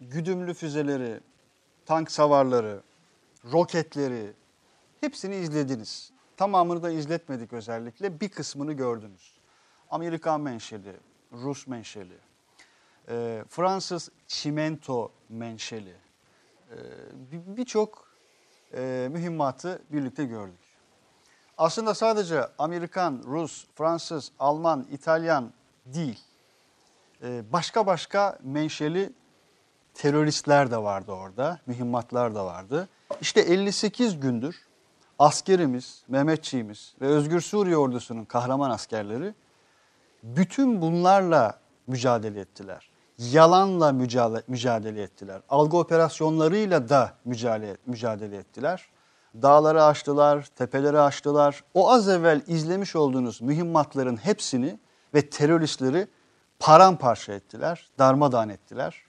[0.00, 1.20] güdümlü füzeleri,
[1.86, 2.80] tank savarları,
[3.52, 4.32] roketleri
[5.00, 6.10] hepsini izlediniz.
[6.36, 8.20] Tamamını da izletmedik özellikle.
[8.20, 9.32] Bir kısmını gördünüz.
[9.90, 10.96] Amerikan menşeli,
[11.32, 12.16] Rus menşeli,
[13.08, 15.94] e, Fransız çimento menşeli
[16.70, 16.76] e,
[17.32, 18.08] bir- birçok
[18.74, 20.58] e, mühimmatı birlikte gördük.
[21.58, 25.52] Aslında sadece Amerikan, Rus, Fransız, Alman, İtalyan
[25.86, 26.20] değil.
[27.22, 29.12] E, başka başka menşeli
[29.94, 32.88] teröristler de vardı orada, mühimmatlar da vardı.
[33.20, 34.70] İşte 58 gündür
[35.20, 39.34] askerimiz, Mehmetçiğimiz ve Özgür Suriye ordusunun kahraman askerleri
[40.22, 42.90] bütün bunlarla mücadele ettiler.
[43.18, 45.40] Yalanla mücadele, mücadele ettiler.
[45.48, 48.88] Algı operasyonlarıyla da mücadele, mücadele ettiler.
[49.42, 51.64] Dağları aştılar, tepeleri aştılar.
[51.74, 54.78] O az evvel izlemiş olduğunuz mühimmatların hepsini
[55.14, 56.06] ve teröristleri
[56.58, 59.02] paramparça ettiler, darmadağın ettiler.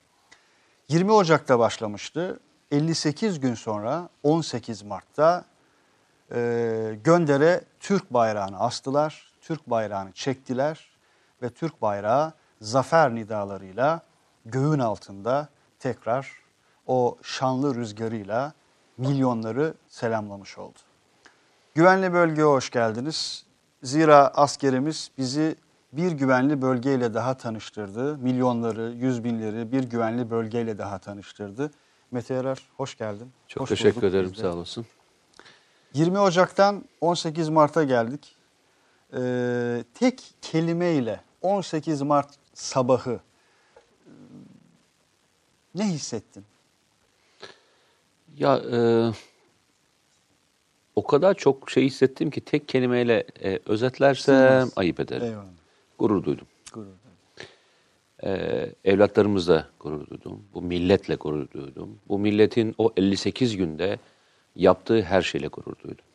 [0.92, 2.40] 20 Ocak'ta başlamıştı.
[2.72, 5.46] 58 gün sonra 18 Mart'ta
[6.32, 6.38] e,
[7.04, 10.90] Gönder'e Türk bayrağını astılar, Türk bayrağını çektiler
[11.42, 14.02] ve Türk bayrağı zafer nidalarıyla
[14.46, 16.32] göğün altında tekrar
[16.88, 18.54] o şanlı rüzgarıyla
[18.98, 20.80] milyonları selamlamış oldu.
[21.76, 23.46] Güvenli bölgeye hoş geldiniz.
[23.84, 25.56] Zira askerimiz bizi
[25.94, 28.18] bir güvenli bölgeyle daha tanıştırdı.
[28.18, 31.72] Milyonları, yüz binleri bir güvenli bölgeyle daha tanıştırdı.
[32.12, 33.32] Mete Yarar hoş geldin.
[33.48, 34.42] Çok Hoş teşekkür ederim biz de.
[34.42, 34.86] sağ olasın.
[35.94, 38.36] 20 Ocak'tan 18 Mart'a geldik.
[39.18, 43.20] Ee, tek kelimeyle 18 Mart sabahı
[44.06, 44.12] e,
[45.76, 46.46] ne hissettin?
[48.38, 49.12] Ya e,
[50.96, 54.74] o kadar çok şey hissettim ki tek kelimeyle e, özetlersem Sığmaz.
[54.76, 55.24] ayıp ederim.
[55.24, 55.61] Eyvallah.
[56.02, 56.48] Gurur duydum.
[56.74, 56.88] Gurur.
[58.24, 58.32] E,
[58.86, 60.44] evlatlarımızla gurur duydum.
[60.54, 62.00] Bu milletle gurur duydum.
[62.10, 64.00] Bu milletin o 58 günde
[64.56, 66.06] yaptığı her şeyle gurur duydum.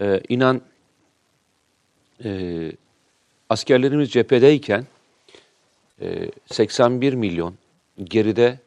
[0.00, 0.60] E, inan
[2.24, 2.72] e,
[3.48, 4.86] askerlerimiz cephedeyken
[6.00, 7.54] e, 81 milyon
[8.04, 8.58] geride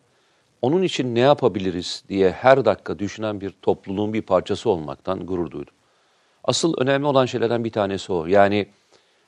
[0.61, 5.73] onun için ne yapabiliriz diye her dakika düşünen bir topluluğun bir parçası olmaktan gurur duydum.
[6.43, 8.25] Asıl önemli olan şeylerden bir tanesi o.
[8.25, 8.67] Yani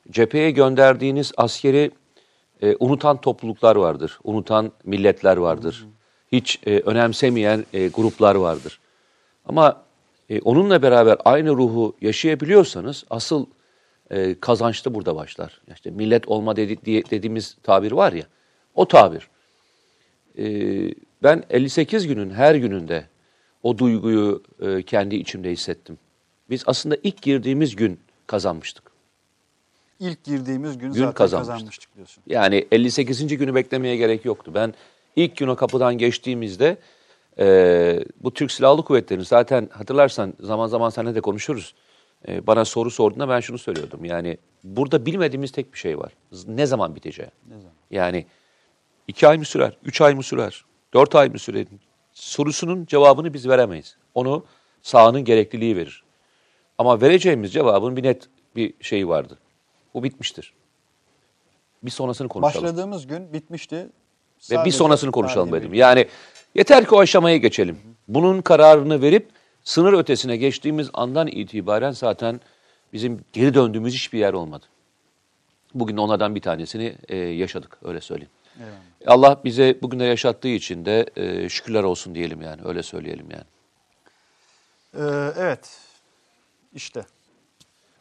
[0.10, 1.92] cepheye gönderdiğiniz askeri
[2.62, 5.88] e, unutan topluluklar vardır, unutan milletler vardır.
[6.32, 8.80] Hiç e, önemsemeyen e, gruplar vardır.
[9.46, 9.84] Ama
[10.30, 13.46] e, onunla beraber aynı ruhu yaşayabiliyorsanız asıl
[14.12, 15.62] e, kazanç da burada başlar.
[15.74, 18.24] İşte millet olma dedi, diye, dediğimiz tabir var ya,
[18.76, 19.28] o tabir.
[20.38, 20.46] E,
[21.24, 23.06] ben 58 günün her gününde
[23.64, 25.98] o duyguyu e, kendi içimde hissettim.
[26.50, 28.91] Biz aslında ilk girdiğimiz gün kazanmıştık.
[30.02, 31.54] İlk girdiğimiz gün, Gün zaten kazanmıştık.
[31.54, 32.24] kazanmıştık diyorsun.
[32.28, 33.38] Yani 58.
[33.38, 34.52] günü beklemeye gerek yoktu.
[34.56, 34.74] Ben
[35.16, 36.78] ilk gün o kapıdan geçtiğimizde
[37.40, 41.74] e, bu Türk Silahlı Kuvvetleri'nin zaten hatırlarsan zaman zaman seninle de konuşuruz.
[42.28, 44.06] E, bana soru sorduğunda ben şunu söylüyordum.
[44.06, 46.12] Yani burada bilmediğimiz tek bir şey var.
[46.48, 47.30] Ne zaman biteceği.
[47.48, 47.74] Ne zaman?
[47.92, 48.26] Yani
[49.08, 51.66] iki ay mı sürer, üç ay mı sürer, dört ay mı sürer?
[52.14, 53.98] Sorusunun cevabını biz veremeyiz.
[54.14, 54.46] Onu
[54.82, 56.04] sahanın gerekliliği verir.
[56.78, 59.38] Ama vereceğimiz cevabın bir net bir şeyi vardı.
[59.94, 60.54] Bu bitmiştir.
[61.84, 62.66] Bir sonrasını konuşalım.
[62.66, 63.76] Başladığımız gün bitmişti.
[63.76, 63.86] Ve
[64.42, 65.74] bir Sadece sonrasını konuşalım dedim.
[65.74, 66.08] Yani
[66.56, 67.80] yeter ki o aşamaya geçelim.
[68.08, 69.30] Bunun kararını verip
[69.64, 72.42] sınır ötesine geçtiğimiz andan itibaren zaten
[72.94, 74.66] bizim geri döndüğümüz hiçbir yer olmadı.
[75.74, 78.32] Bugün onlardan bir tanesini e, yaşadık öyle söyleyeyim.
[78.60, 78.78] Eyvallah.
[79.08, 83.44] Allah bize bugün de yaşattığı için de e, şükürler olsun diyelim yani öyle söyleyelim yani.
[84.94, 85.80] Ee, evet.
[86.74, 87.06] İşte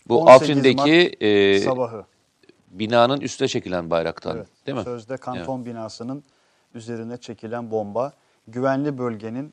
[0.09, 2.05] Bu 18 Afrin'deki e, sabahı.
[2.71, 4.49] binanın üstüne çekilen bayraktan Evet.
[4.67, 4.85] değil mi?
[4.85, 6.25] Sözde kanton binasının
[6.75, 8.13] üzerine çekilen bomba
[8.49, 9.53] güvenli bölgenin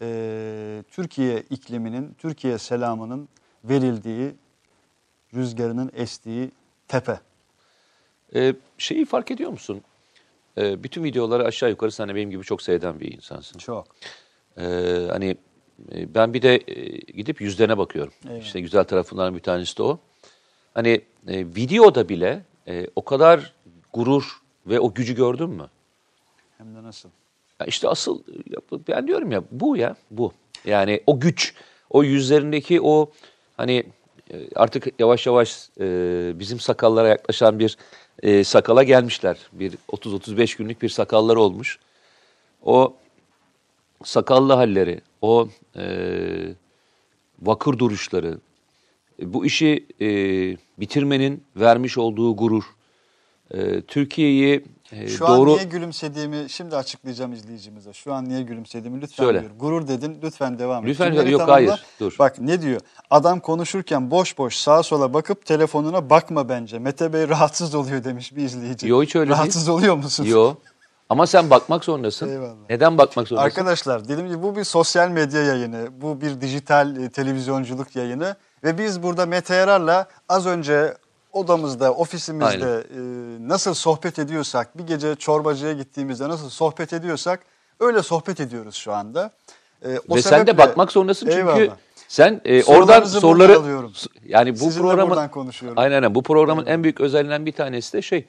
[0.00, 3.28] e, Türkiye ikliminin, Türkiye selamının
[3.64, 4.34] verildiği,
[5.34, 6.50] rüzgarının estiği
[6.88, 7.20] tepe.
[8.34, 9.82] E, şeyi fark ediyor musun?
[10.58, 13.58] E, bütün videoları aşağı yukarı sen de benim gibi çok seyreden bir insansın.
[13.58, 13.86] Çok.
[14.58, 14.62] Ee,
[15.10, 15.36] hani e,
[15.88, 18.12] ben bir de e, gidip yüzlerine bakıyorum.
[18.24, 18.42] Eyvallah.
[18.42, 19.98] İşte güzel tarafından bir tanesi de o.
[20.74, 23.52] Hani e, videoda bile e, o kadar
[23.92, 25.68] gurur ve o gücü gördün mü?
[26.58, 27.08] Hem de nasıl?
[27.60, 28.22] Ya işte asıl
[28.88, 30.32] ben diyorum ya bu ya bu.
[30.64, 31.54] Yani o güç,
[31.90, 33.10] o yüzlerindeki o
[33.56, 33.84] hani
[34.30, 35.86] e, artık yavaş yavaş e,
[36.34, 37.76] bizim sakallara yaklaşan bir
[38.22, 39.38] e, sakala gelmişler.
[39.52, 41.78] Bir 30-35 günlük bir sakalları olmuş.
[42.62, 42.94] O
[44.04, 45.84] sakallı halleri, o e,
[47.42, 48.38] vakır duruşları,
[49.22, 50.06] e, bu işi e,
[50.80, 52.64] bitirmenin vermiş olduğu gurur,
[53.50, 57.92] e, Türkiye'yi e, Şu doğru an niye gülümsediğimi şimdi açıklayacağım izleyicimize.
[57.92, 59.40] Şu an niye gülümsediğimi lütfen Söyle.
[59.40, 59.50] buyur.
[59.58, 60.90] Gurur dedin lütfen devam et.
[60.90, 62.16] Lütfen, Cümleni yok, hayır, dur.
[62.18, 62.80] Bak ne diyor?
[63.10, 66.78] Adam konuşurken boş boş sağa sola bakıp telefonuna bakma bence.
[66.78, 68.88] Mete Bey rahatsız oluyor demiş bir izleyici.
[68.88, 69.38] Yo, hiç öyle değil.
[69.38, 70.24] rahatsız oluyor musun?
[70.24, 70.54] Yo.
[71.08, 72.28] Ama sen bakmak zorundasın.
[72.28, 72.54] Eyvallah.
[72.70, 73.46] Neden bakmak zorundasın?
[73.46, 75.88] Arkadaşlar dediğim gibi bu bir sosyal medya yayını.
[76.00, 78.36] Bu bir dijital e, televizyonculuk yayını.
[78.64, 80.94] Ve biz burada Mete Yarar'la az önce
[81.32, 82.98] odamızda, ofisimizde e,
[83.48, 87.40] nasıl sohbet ediyorsak, bir gece çorbacıya gittiğimizde nasıl sohbet ediyorsak
[87.80, 89.30] öyle sohbet ediyoruz şu anda.
[89.84, 91.76] E, o Ve sen de sebeple- bakmak zorundasın çünkü Eyvallah.
[92.08, 93.92] sen e, oradan soruları alıyorum.
[94.26, 95.16] yani bu Sizinle programın
[95.76, 98.26] aynen aynen bu programın en büyük özelliğinden bir tanesi de şey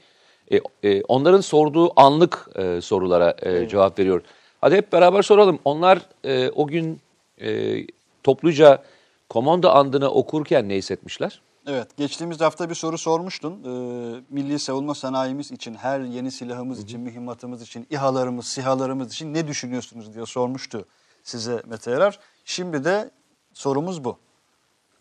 [0.51, 4.21] e, e, onların sorduğu anlık e, sorulara e, cevap veriyor.
[4.61, 5.59] Hadi hep beraber soralım.
[5.65, 6.99] Onlar e, o gün
[7.41, 7.77] e,
[8.23, 8.83] topluca
[9.29, 11.41] komando andını okurken ne hissetmişler?
[11.67, 13.53] Evet, geçtiğimiz hafta bir soru sormuştun.
[13.53, 19.47] Ee, milli savunma sanayimiz için, her yeni silahımız için, mühimmatımız için, İHA'larımız, SİHA'larımız için ne
[19.47, 20.85] düşünüyorsunuz diye sormuştu
[21.23, 22.19] size Mete Yarar.
[22.45, 23.11] Şimdi de
[23.53, 24.17] sorumuz bu.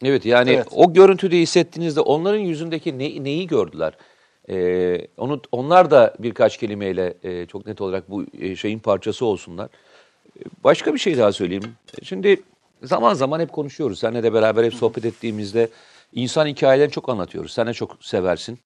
[0.03, 0.67] Evet yani Evet.
[0.71, 3.93] o görüntüde hissettiğinizde onların yüzündeki ne- neyi gördüler?
[4.51, 9.69] Ee, onu onlar da birkaç kelimeyle e, çok net olarak bu e, şeyin parçası olsunlar.
[10.39, 11.75] E, Başka bir şey daha söyleyeyim.
[12.03, 12.43] E, Şimdi
[12.83, 13.99] zaman zaman hep konuşuyoruz.
[13.99, 15.69] Seninle de beraber hep sohbet ettiğimizde
[16.13, 17.53] insan hikayelerini çok anlatıyoruz.
[17.53, 18.59] Sen de çok seversin.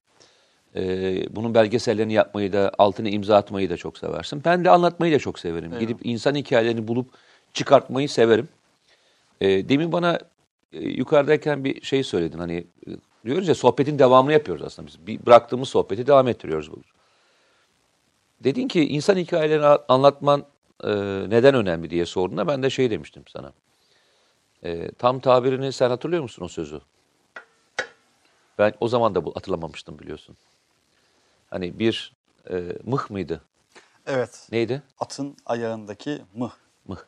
[0.76, 4.42] Ee, bunun belgesellerini yapmayı da altına imza atmayı da çok seversin.
[4.44, 5.72] Ben de anlatmayı da çok severim.
[5.80, 7.06] Gidip insan hikayelerini bulup
[7.52, 8.48] çıkartmayı severim.
[9.40, 10.18] E, demin bana
[10.72, 12.38] e, yukarıdayken bir şey söyledin.
[12.38, 12.90] Hani e,
[13.28, 15.06] diyoruz ya sohbetin devamını yapıyoruz aslında biz.
[15.06, 16.72] Bir bıraktığımız sohbeti devam ettiriyoruz.
[16.72, 16.76] Bu.
[18.40, 20.44] Dedin ki insan hikayelerini anlatman
[20.84, 20.90] e,
[21.28, 23.52] neden önemli diye sorduğunda ben de şey demiştim sana.
[24.64, 26.80] E, tam tabirini sen hatırlıyor musun o sözü?
[28.58, 30.36] Ben o zaman da bu hatırlamamıştım biliyorsun.
[31.50, 32.12] Hani bir
[32.50, 32.54] e,
[32.84, 33.40] mıh mıydı?
[34.06, 34.82] Evet, Neydi?
[34.98, 36.50] atın ayağındaki mıh.
[36.88, 36.98] Mıh.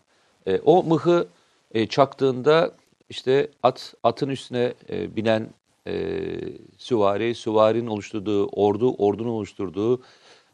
[0.46, 1.28] E, o mıhı
[1.75, 2.75] e, çaktığında
[3.08, 5.49] işte at atın üstüne e, binen
[5.90, 6.38] e,
[6.78, 10.02] süvari, süvarinin oluşturduğu ordu, ordunun oluşturduğu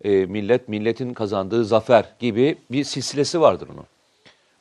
[0.04, 3.86] e, millet, milletin kazandığı zafer gibi bir silsilesi vardır onun.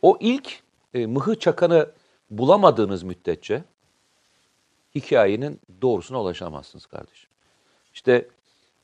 [0.02, 0.60] O ilk
[0.94, 1.90] e, mıhı çakanı
[2.30, 3.64] bulamadığınız müddetçe
[4.96, 7.30] hikayenin doğrusuna ulaşamazsınız kardeşim.
[7.94, 8.28] İşte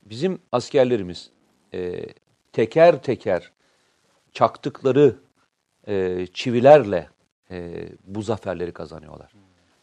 [0.04, 1.30] bizim askerlerimiz
[1.74, 2.06] e,
[2.54, 3.52] teker teker
[4.34, 5.16] çaktıkları
[5.88, 7.10] e, çivilerle
[7.52, 9.32] e, bu zaferleri kazanıyorlar.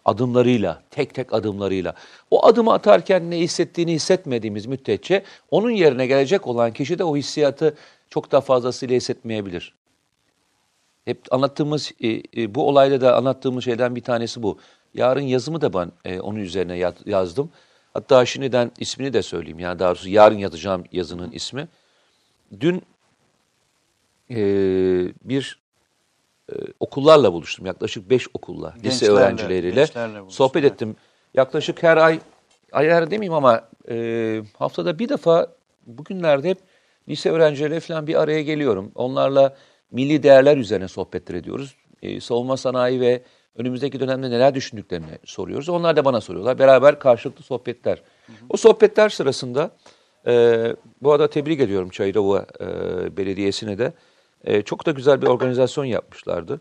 [0.08, 1.94] Adımlarıyla, tek tek adımlarıyla.
[2.30, 7.74] O adımı atarken ne hissettiğini hissetmediğimiz müddetçe onun yerine gelecek olan kişi de o hissiyatı
[8.10, 9.74] çok daha fazlasıyla hissetmeyebilir.
[11.04, 14.58] Hep anlattığımız, e, e, bu olayda da anlattığımız şeyden bir tanesi bu.
[14.94, 17.50] Yarın yazımı da ben e, onun üzerine ya- yazdım.
[17.94, 19.58] Hatta şimdiden ismini de söyleyeyim.
[19.58, 21.68] Yani daha doğrusu yarın yazacağım yazının ismi.
[22.60, 22.82] Dün
[25.24, 25.58] bir
[26.52, 27.66] e, okullarla buluştum.
[27.66, 30.96] Yaklaşık beş okulla, lise Gençlerle, öğrencileriyle gençlerle buluştun, sohbet ettim.
[31.34, 32.20] Yaklaşık her ay,
[32.72, 35.46] ay her demeyeyim ama e, haftada bir defa
[35.86, 36.58] bugünlerde hep
[37.08, 38.92] lise öğrencileriyle falan bir araya geliyorum.
[38.94, 39.56] Onlarla
[39.90, 41.76] milli değerler üzerine sohbetler ediyoruz.
[42.02, 43.22] E, savunma sanayi ve
[43.56, 45.68] önümüzdeki dönemde neler düşündüklerini soruyoruz.
[45.68, 46.58] Onlar da bana soruyorlar.
[46.58, 48.02] Beraber karşılıklı sohbetler.
[48.48, 49.70] O sohbetler sırasında
[50.26, 52.66] e, bu arada tebrik ediyorum Çayırova e,
[53.16, 53.92] Belediyesi'ne de.
[54.44, 56.60] E, çok da güzel bir organizasyon yapmışlardı.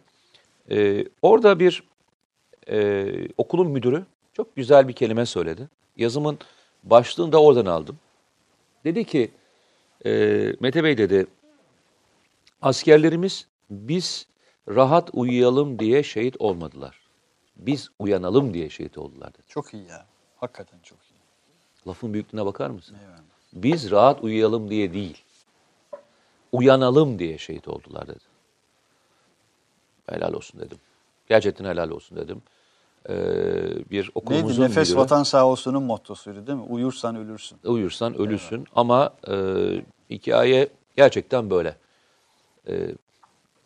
[0.72, 1.84] E, orada bir
[2.70, 3.06] e,
[3.38, 5.70] okulun müdürü çok güzel bir kelime söyledi.
[5.98, 6.40] Yazımın
[6.84, 7.98] başlığını da oradan aldım.
[8.86, 9.32] Dedi ki,
[10.06, 10.12] e,
[10.60, 11.28] Mete Bey dedi,
[12.62, 14.28] askerlerimiz biz
[14.68, 17.02] rahat uyuyalım diye şehit olmadılar.
[17.56, 19.44] Biz uyanalım diye şehit oldular dedi.
[19.48, 20.06] Çok iyi ya.
[20.38, 21.18] Hakikaten çok iyi.
[21.88, 22.98] Lafın büyüklüğüne bakar mısın?
[23.02, 23.22] Eyvallah.
[23.54, 25.24] Biz rahat uyuyalım diye değil,
[26.52, 28.24] uyanalım diye şehit oldular dedi.
[30.10, 30.78] Helal olsun dedim.
[31.30, 32.42] Gerçekten helal olsun dedim.
[33.10, 34.72] Ee, bir okulumuzun Neydi?
[34.72, 36.64] Nefes müdürü, vatan sağ olsun'un mottosuydu değil mi?
[36.64, 37.58] Uyursan ölürsün.
[37.66, 39.36] uyursan ölüsün ama e,
[40.10, 41.76] hikaye gerçekten böyle.
[42.68, 42.74] E,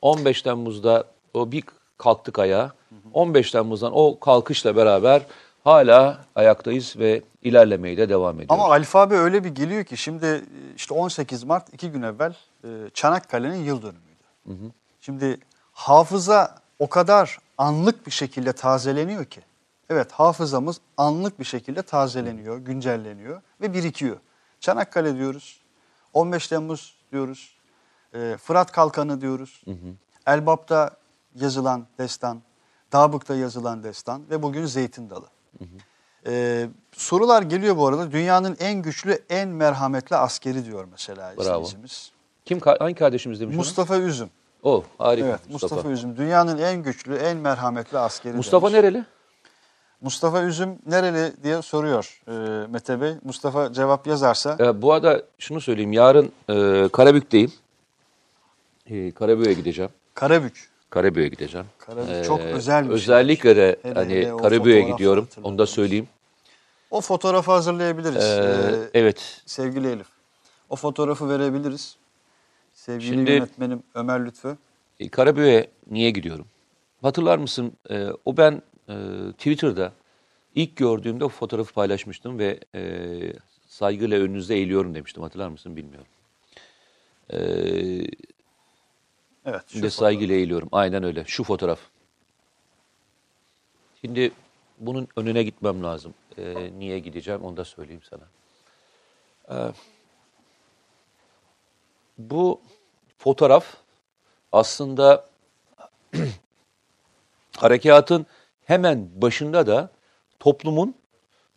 [0.02, 1.64] 15 Temmuz'da o bir
[1.98, 2.72] kalktık ayağa.
[3.14, 5.22] 15 Temmuz'dan o kalkışla beraber
[5.64, 8.64] hala ayaktayız ve ilerlemeye de devam ediyoruz.
[8.64, 10.42] Ama alfabe öyle bir geliyor ki şimdi e,
[10.76, 14.72] işte 18 Mart iki gün evvel e, Çanakkale'nin yıl dönümüydü.
[15.02, 15.40] Şimdi
[15.72, 19.42] hafıza o kadar anlık bir şekilde tazeleniyor ki.
[19.90, 24.18] Evet hafızamız anlık bir şekilde tazeleniyor, güncelleniyor ve birikiyor.
[24.60, 25.60] Çanakkale diyoruz,
[26.14, 27.56] 15 Temmuz diyoruz,
[28.14, 29.64] e, Fırat Kalkanı diyoruz,
[30.28, 30.92] Elbap'ta
[31.36, 32.42] yazılan destan,
[32.92, 35.26] Dabık'ta yazılan destan ve bugün Zeytin Dalı.
[36.28, 38.12] Ee, sorular geliyor bu arada.
[38.12, 41.42] Dünyanın en güçlü, en merhametli askeri diyor mesela Bravo.
[41.42, 42.12] izleyicimiz.
[42.46, 43.58] Kim hangi kardeşimiz demiş onu?
[43.60, 44.30] Mustafa Üzüm.
[44.64, 45.76] O harika Evet, Mustafa.
[45.76, 45.94] Mustafa.
[45.94, 46.18] Üzüm.
[46.18, 48.84] Dünyanın en güçlü, en merhametli askeri Mustafa demiş.
[48.84, 49.06] nereli?
[50.02, 52.32] Mustafa Üzüm nereli diye soruyor e,
[52.68, 53.14] Mete Bey.
[53.24, 55.94] Mustafa cevap yazarsa Ee, bu arada şunu söyleyeyim.
[55.94, 57.52] Yarın e, Karabük'teyim.
[58.86, 59.92] E, Karabük'e gideceğim.
[60.14, 60.71] Karabük.
[60.92, 61.68] Karabük'e gideceğim.
[61.78, 62.96] Karabük çok özel bir şey.
[62.96, 65.28] Özellikle de Hele hani hele Karabük'e gidiyorum.
[65.44, 66.08] Onu da söyleyeyim.
[66.92, 68.24] O fotoğrafı hazırlayabiliriz.
[68.24, 69.42] Ee, Ee, evet.
[69.46, 70.08] sevgili Elif.
[70.70, 71.96] O fotoğrafı verebiliriz.
[72.74, 74.58] Sevgili Şimdi- yönetmenim Ömer Lütfü.
[75.00, 76.46] E, Karabük'e niye gidiyorum?
[77.02, 77.74] Hatırlar mısın?
[77.90, 78.96] E, o ben e,
[79.38, 79.92] Twitter'da
[80.56, 82.82] ilk gördüğümde o fotoğrafı paylaşmıştım ve e,
[83.68, 85.24] saygıyla önünüzde eğiliyorum demiştim.
[85.24, 86.08] Hatırlar mısın bilmiyorum.
[87.34, 87.40] E,
[89.46, 89.62] Evet.
[89.68, 90.70] Şimdi saygıyla eğiliyorum.
[90.72, 91.26] Aynen öyle.
[91.28, 91.80] Şu fotoğraf.
[94.02, 94.32] Şimdi
[94.80, 96.14] bunun önüne gitmem lazım.
[96.38, 98.24] Ee, niye gideceğim onu da söyleyeyim sana.
[99.50, 99.74] Ee,
[102.18, 102.62] bu
[103.18, 103.66] fotoğraf
[104.52, 105.30] aslında
[107.58, 108.26] harekatın
[108.66, 109.90] hemen başında da
[110.40, 110.96] toplumun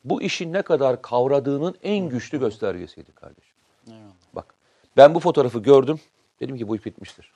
[0.04, 3.56] bu işi ne kadar kavradığının en güçlü göstergesiydi kardeşim.
[3.86, 4.12] Eyvallah.
[4.34, 4.54] Bak
[4.96, 6.00] ben bu fotoğrafı gördüm.
[6.40, 7.32] Dedim ki bu iş bitmiştir.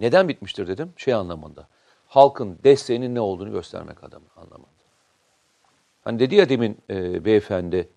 [0.00, 0.92] Neden bitmiştir dedim.
[0.96, 1.68] Şey anlamında.
[2.06, 4.68] Halkın desteğinin ne olduğunu göstermek adamı anlamında.
[6.04, 7.88] Hani dedi ya demin e, beyefendi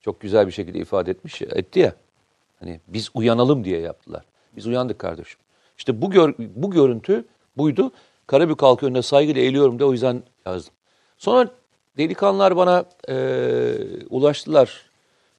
[0.00, 1.94] çok güzel bir şekilde ifade etmiş etti ya.
[2.60, 4.24] Hani biz uyanalım diye yaptılar.
[4.56, 5.40] Biz uyandık kardeşim.
[5.78, 7.24] İşte bu gör, bu görüntü
[7.56, 7.92] buydu.
[8.26, 10.74] Karabük halkı önünde saygıyla eğiliyorum de o yüzden yazdım.
[11.18, 11.48] Sonra
[11.98, 13.14] delikanlılar bana e,
[14.10, 14.90] ulaştılar.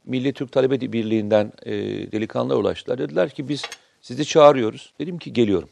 [0.05, 1.71] Milli Türk Talebe Birliği'nden e,
[2.11, 2.97] delikanlılar ulaştılar.
[2.97, 3.61] Dediler ki biz
[4.01, 4.93] sizi çağırıyoruz.
[4.99, 5.69] Dedim ki geliyorum.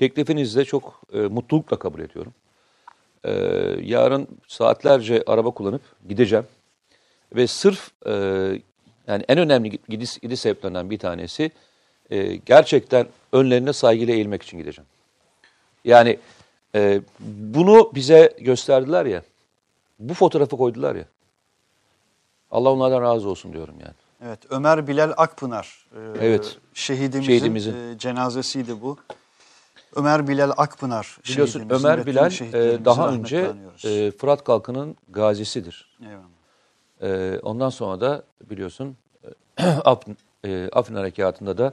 [0.00, 2.34] Teklifinizi de çok e, mutlulukla kabul ediyorum.
[3.24, 3.32] E,
[3.82, 6.44] yarın saatlerce araba kullanıp gideceğim.
[7.36, 8.12] Ve sırf e,
[9.06, 11.50] yani en önemli gidiş, gidiş sebeplerinden bir tanesi
[12.10, 14.88] e, gerçekten önlerine saygıyla eğilmek için gideceğim.
[15.84, 16.18] Yani
[16.74, 19.22] e, bunu bize gösterdiler ya,
[19.98, 21.04] bu fotoğrafı koydular ya.
[22.50, 23.94] Allah onlardan razı olsun diyorum yani.
[24.26, 25.86] Evet, Ömer Bilal Akpınar.
[25.92, 26.58] e, Evet.
[26.74, 27.94] Şehidimizin, Şehidimizin.
[27.94, 28.98] e, cenazesiydi bu.
[29.96, 31.18] Ömer Bilal Akpınar.
[31.28, 33.52] Biliyorsun Ömer Bilal e, daha önce
[33.84, 35.98] e, Fırat Kalkı'nın gazisidir.
[36.02, 37.34] Eyvallah.
[37.34, 38.96] E, ondan sonra da biliyorsun
[39.84, 41.72] Afrin, e, Afrin Harekatı'nda da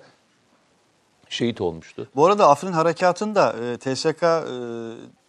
[1.29, 2.07] şehit olmuştu.
[2.15, 4.41] Bu arada Afrin Harekatı'nda e, TSK e,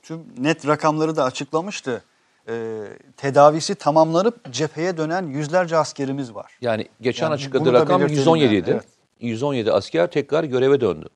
[0.02, 2.02] tüm net rakamları da açıklamıştı.
[2.48, 2.84] E,
[3.16, 6.58] tedavisi tamamlanıp cepheye dönen yüzlerce askerimiz var.
[6.60, 8.70] Yani geçen Yani açıkladığı rakam belirtelim 117 yani, idi.
[8.70, 8.84] evet.
[9.20, 11.08] 117 asker tekrar göreve döndü.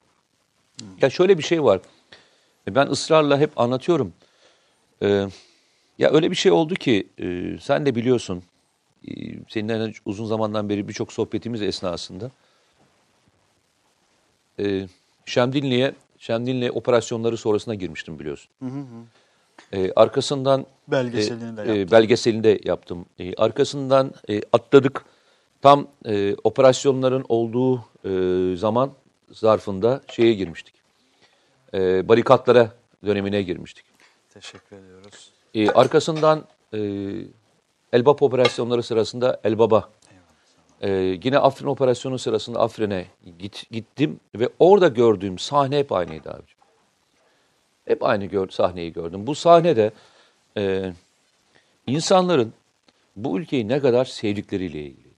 [1.02, 1.80] Ya şöyle bir şey var.
[2.68, 4.12] E, Ben ısrarla hep anlatıyorum.
[5.02, 5.26] Ee,
[5.98, 8.42] ya öyle bir şey oldu ki e, sen de biliyorsun.
[9.08, 9.12] E,
[9.48, 12.30] seninle uzun zamandan beri birçok sohbetimiz esnasında.
[14.60, 14.86] E,
[15.26, 18.50] Şemdinli'ye Şemdinli operasyonları sonrasına girmiştim biliyorsun.
[19.72, 21.90] E, arkasından Belgeselini de e, e, yaptın.
[21.96, 23.06] belgeselini de yaptım.
[23.18, 25.04] E, arkasından e, atladık.
[25.62, 28.92] Tam e, operasyonların olduğu e, zaman
[29.32, 30.74] zarfında şeye girmiştik.
[31.74, 32.70] E, barikatlara
[33.06, 33.84] dönemine girmiştik.
[34.34, 35.32] Teşekkür ediyoruz.
[35.54, 36.78] E, arkasından e,
[37.92, 39.88] Elbap operasyonları sırasında Elbaba.
[40.80, 40.90] E,
[41.24, 43.06] yine Afrin operasyonu sırasında Afrin'e
[43.38, 46.62] git, gittim ve orada gördüğüm sahne hep aynıydı abiciğim.
[47.84, 49.26] Hep aynı gör, sahneyi gördüm.
[49.26, 49.92] Bu sahnede
[50.56, 50.92] e,
[51.86, 52.52] insanların
[53.16, 55.14] bu ülkeyi ne kadar sevdikleriyle ilgiliydi.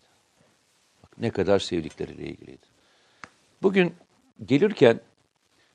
[1.03, 2.67] Bak, ne kadar sevdikleriyle ilgiliydi.
[3.63, 3.95] Bugün
[4.45, 5.01] gelirken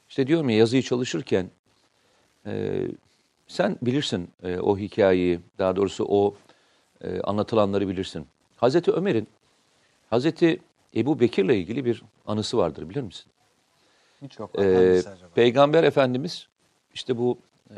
[0.09, 1.49] işte diyorum ya yazıyı çalışırken
[2.45, 2.81] e,
[3.47, 6.35] sen bilirsin e, o hikayeyi, daha doğrusu o
[7.01, 8.27] e, anlatılanları bilirsin.
[8.57, 9.27] Hazreti Ömer'in
[10.09, 10.59] Hazreti
[10.95, 13.31] Ebu Bekir'le ilgili bir anısı vardır bilir misin?
[14.21, 15.33] Birçok Ee, hangisi acaba?
[15.35, 16.47] Peygamber Efendimiz
[16.93, 17.37] işte bu
[17.69, 17.77] e,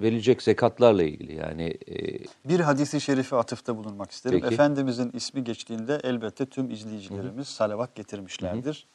[0.00, 4.40] verilecek zekatlarla ilgili yani e, Bir hadisi şerife atıfta bulunmak isterim.
[4.40, 4.54] Peki.
[4.54, 8.86] Efendimizin ismi geçtiğinde elbette tüm izleyicilerimiz salavat getirmişlerdir.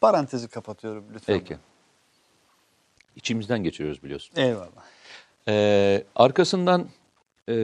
[0.00, 1.38] Parantezi kapatıyorum lütfen.
[1.38, 1.56] peki
[3.16, 4.36] içimizden geçiriyoruz biliyorsun.
[4.36, 4.84] Eyvallah.
[5.48, 6.88] Ee, arkasından
[7.48, 7.56] e,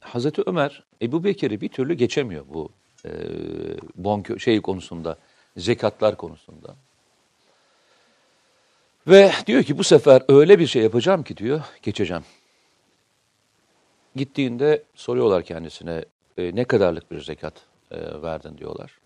[0.00, 2.70] Hazreti Ömer Ebu Bekir'i bir türlü geçemiyor bu
[3.04, 3.10] e,
[3.94, 5.18] bonkö şey konusunda,
[5.56, 6.76] zekatlar konusunda.
[9.06, 12.24] Ve diyor ki bu sefer öyle bir şey yapacağım ki diyor, geçeceğim.
[14.16, 16.04] Gittiğinde soruyorlar kendisine
[16.38, 18.98] e, ne kadarlık bir zekat e, verdin diyorlar.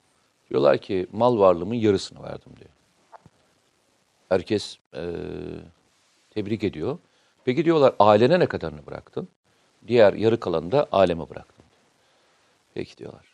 [0.51, 2.71] Diyorlar ki mal varlığımın yarısını verdim diyor.
[4.29, 5.03] Herkes e,
[6.31, 6.99] tebrik ediyor.
[7.45, 9.29] Peki diyorlar ailene ne kadarını bıraktın?
[9.89, 11.65] Diğer yarı kalanını da aleme bıraktım.
[12.75, 13.27] Peki diyorlar.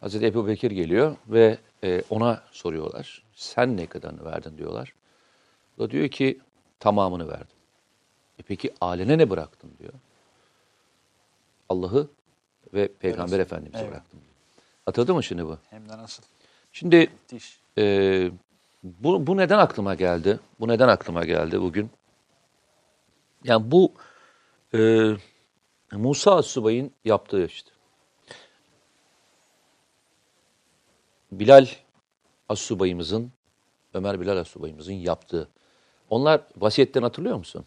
[0.00, 3.22] Hazreti Ebu Bekir geliyor ve e, ona soruyorlar.
[3.34, 4.92] Sen ne kadarını verdin diyorlar.
[5.78, 6.38] O da diyor ki
[6.80, 7.56] tamamını verdim.
[8.38, 9.92] E peki ailene ne bıraktın diyor.
[11.68, 12.08] Allah'ı
[12.74, 13.42] ve Peygamber Öyle.
[13.42, 13.90] Efendimiz'i Evet.
[13.92, 14.20] bıraktım.
[14.86, 15.58] Hatırladın mı şimdi bu?
[15.70, 16.22] Hem de nasıl?
[16.72, 17.60] Şimdi Müthiş.
[17.78, 18.30] ee,
[18.82, 20.40] bu, bu neden aklıma geldi?
[20.60, 21.90] Bu neden aklıma geldi bugün?
[23.44, 23.92] Yani bu
[24.74, 25.10] e,
[25.92, 27.70] Musa Subay'ın yaptığı işte.
[31.32, 31.66] Bilal
[32.48, 33.32] Asubayımızın,
[33.94, 35.48] Ömer Bilal Asubayımızın yaptığı.
[36.10, 37.64] Onlar vasiyetten hatırlıyor musun?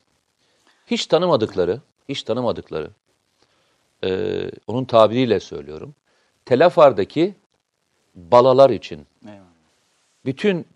[0.88, 2.92] Hiç tanımadıkları, hiç tanımadıkları,
[4.04, 5.96] e, onun tabiriyle söylüyorum,
[6.46, 7.36] Telafar'daki
[8.16, 9.46] balalar için Eyvallah.
[10.26, 10.68] bütün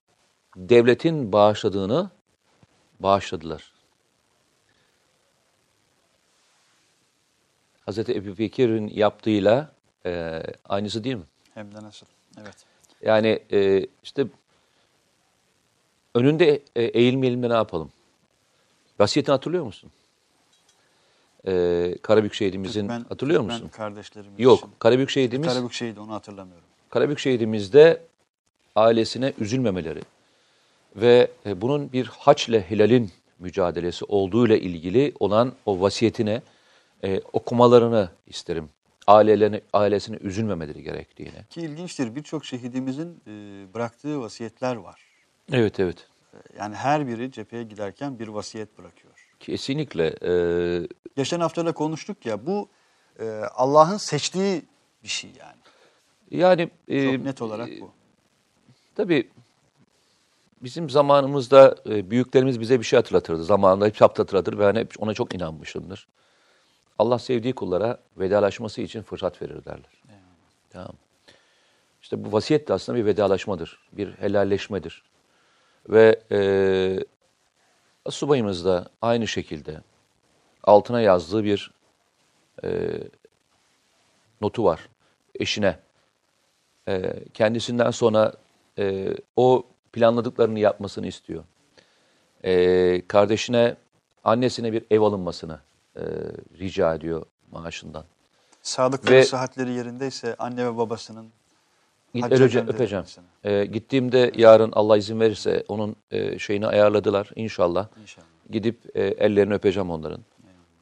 [0.55, 2.09] devletin bağışladığını
[2.99, 3.73] bağışladılar.
[7.85, 9.71] Hazreti Ebu Bekir'in yaptığıyla
[10.05, 11.25] e, aynısı değil mi?
[11.53, 12.05] Hem de nasıl?
[12.41, 12.55] Evet.
[13.01, 14.27] Yani e, işte
[16.15, 17.91] önünde e, eğilmeyelim de ne yapalım?
[18.99, 19.91] Vasiyetini hatırlıyor musun?
[21.47, 23.69] E, Karabük şehidimizin Türkmen- hatırlıyor Türkmen musun?
[23.77, 24.59] kardeşlerimiz Yok.
[24.59, 24.69] için.
[24.79, 26.63] Karabük şehidimiz Karabük şehidi onu hatırlamıyorum.
[26.89, 28.01] Karabük şehidimizde
[28.75, 30.01] ailesine üzülmemeleri
[30.95, 36.41] ve e, bunun bir haç ile hilalin mücadelesi olduğuyla ilgili olan o vasiyetine
[37.03, 38.69] e, okumalarını isterim.
[39.07, 41.45] Ailelerine, ailesine üzülmemeleri gerektiğini.
[41.49, 43.31] Ki ilginçtir birçok şehidimizin e,
[43.73, 45.01] bıraktığı vasiyetler var.
[45.51, 46.07] Evet evet.
[46.33, 49.13] E, Yani her biri cepheye giderken bir vasiyet bırakıyor.
[49.45, 50.15] Kesinlikle.
[50.23, 52.69] e, Geçen hafta da konuştuk ya bu
[53.19, 53.25] e,
[53.55, 54.61] Allah'ın seçtiği
[55.03, 55.57] bir şey yani.
[56.41, 57.91] yani e, Çok net olarak bu.
[58.95, 59.29] Tabii
[60.63, 63.43] bizim zamanımızda e, büyüklerimiz bize bir şey hatırlatırdı.
[63.43, 66.07] Zamanında hep hatırlatır ve ben hep ona çok inanmışımdır.
[66.99, 70.03] Allah sevdiği kullara vedalaşması için fırsat verir derler.
[70.69, 70.93] Tamam.
[72.01, 75.03] İşte bu vasiyet de aslında bir vedalaşmadır, bir helalleşmedir.
[75.89, 76.39] Ve e,
[78.09, 79.81] subayımız da aynı şekilde
[80.63, 81.71] altına yazdığı bir
[82.63, 82.91] e,
[84.41, 84.89] notu var
[85.39, 85.79] eşine.
[86.87, 88.33] E, kendisinden sonra
[88.77, 89.63] e, o
[89.93, 91.43] planladıklarını yapmasını istiyor.
[92.43, 93.75] E, kardeşine,
[94.23, 95.59] annesine bir ev alınmasını
[95.95, 96.01] e,
[96.59, 98.05] rica ediyor maaşından.
[98.61, 101.31] Sağlıkları, Ve- sıhhatleri yerindeyse anne ve babasının
[102.21, 102.69] Gönderilmesini.
[102.69, 103.05] öpeceğim.
[103.43, 107.87] E, gittiğimde yarın Allah izin verirse onun e, şeyini ayarladılar inşallah.
[108.01, 108.25] İnşallah.
[108.49, 110.21] Gidip e, ellerini öpeceğim onların.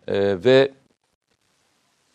[0.07, 0.71] E, ve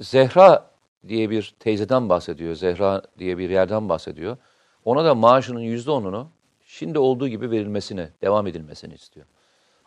[0.01, 0.71] Zehra
[1.09, 2.55] diye bir teyzeden bahsediyor.
[2.55, 4.37] Zehra diye bir yerden bahsediyor.
[4.85, 6.31] Ona da maaşının yüzde onunu
[6.67, 9.27] şimdi olduğu gibi verilmesini, devam edilmesini istiyor.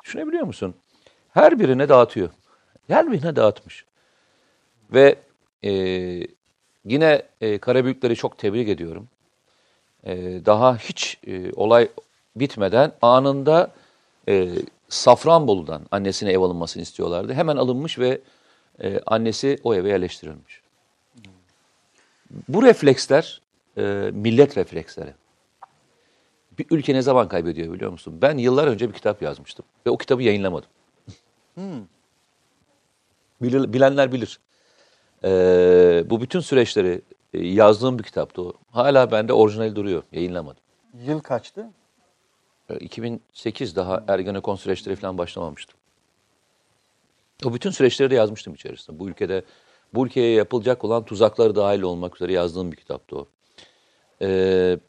[0.04, 0.76] Düşünebiliyor musun?
[1.30, 2.30] Her birine dağıtıyor.
[2.88, 3.86] Her birine dağıtmış.
[4.94, 5.16] Ve
[5.64, 5.72] e,
[6.86, 9.10] yine e, Karabüyükleri çok tebrik ediyorum.
[10.06, 11.90] E, daha hiç e, olay
[12.36, 13.72] bitmeden anında
[14.30, 14.50] e,
[14.90, 17.34] Safranbolu'dan annesine ev alınmasını istiyorlardı.
[17.34, 18.22] Hemen alınmış ve
[18.84, 20.62] e, annesi o eve yerleştirilmiş.
[22.48, 23.42] Bu refleksler
[23.78, 23.82] e,
[24.14, 25.14] millet refleksleri.
[26.60, 28.20] Bir ülke ne zaman kaybediyor biliyor musun?
[28.22, 30.70] Ben yıllar önce bir kitap yazmıştım ve o kitabı yayınlamadım.
[33.42, 34.40] Bilir- bilenler bilir.
[35.24, 35.30] E,
[36.10, 37.02] bu bütün süreçleri
[37.34, 38.54] yazdığım bir kitaptı o.
[38.72, 40.04] Hala bende orijinali duruyor.
[40.12, 40.64] Yayınlamadım.
[41.06, 41.70] Yıl kaçtı?
[42.70, 45.80] E, 2008 daha Ergenekon süreçleri falan başlamamıştım.
[47.46, 49.00] O bütün süreçleri de yazmıştım içerisinde.
[49.00, 49.44] Bu ülkede,
[49.94, 53.28] bu ülkeye yapılacak olan tuzakları dahil olmak üzere yazdığım bir kitaptı o.
[54.22, 54.80] Ee,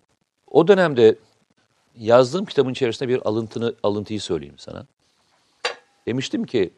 [0.50, 1.16] o dönemde
[1.96, 4.86] yazdığım kitabın içerisinde bir alıntını, alıntıyı söyleyeyim sana.
[6.06, 6.74] Demiştim ki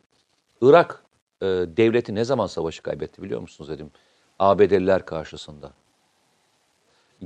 [0.60, 1.04] Irak
[1.42, 3.90] e, devleti ne zaman savaşı kaybetti biliyor musunuz dedim.
[4.38, 5.72] ABD'liler karşısında.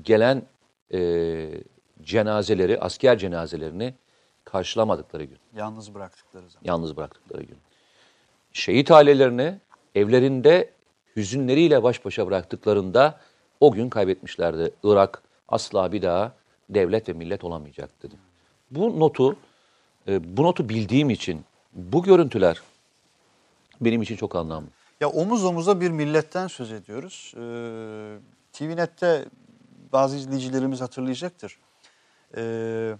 [0.02, 0.42] Gelen
[0.92, 1.50] e,
[2.02, 3.94] cenazeleri, asker cenazelerini
[4.44, 6.64] karşılamadıkları gün Yalnız bıraktıkları zaman.
[6.64, 7.58] yalnız bıraktıkları gün.
[8.52, 9.58] Şehit ailelerini
[9.94, 10.70] evlerinde
[11.16, 13.20] hüzünleriyle baş başa bıraktıklarında
[13.60, 14.70] o gün kaybetmişlerdi.
[14.84, 16.32] Irak asla bir daha
[16.70, 18.18] devlet ve millet olamayacak dedim.
[18.70, 19.36] Bu notu,
[20.08, 22.60] e, bu notu bildiğim için bu görüntüler
[23.80, 24.68] benim için çok anlamlı.
[25.00, 27.34] Ya omuz omuza bir milletten söz ediyoruz.
[27.36, 27.40] Ee,
[28.52, 29.24] TVNet'te
[29.92, 31.58] bazı izleyicilerimiz hatırlayacaktır.
[32.36, 32.94] Ee,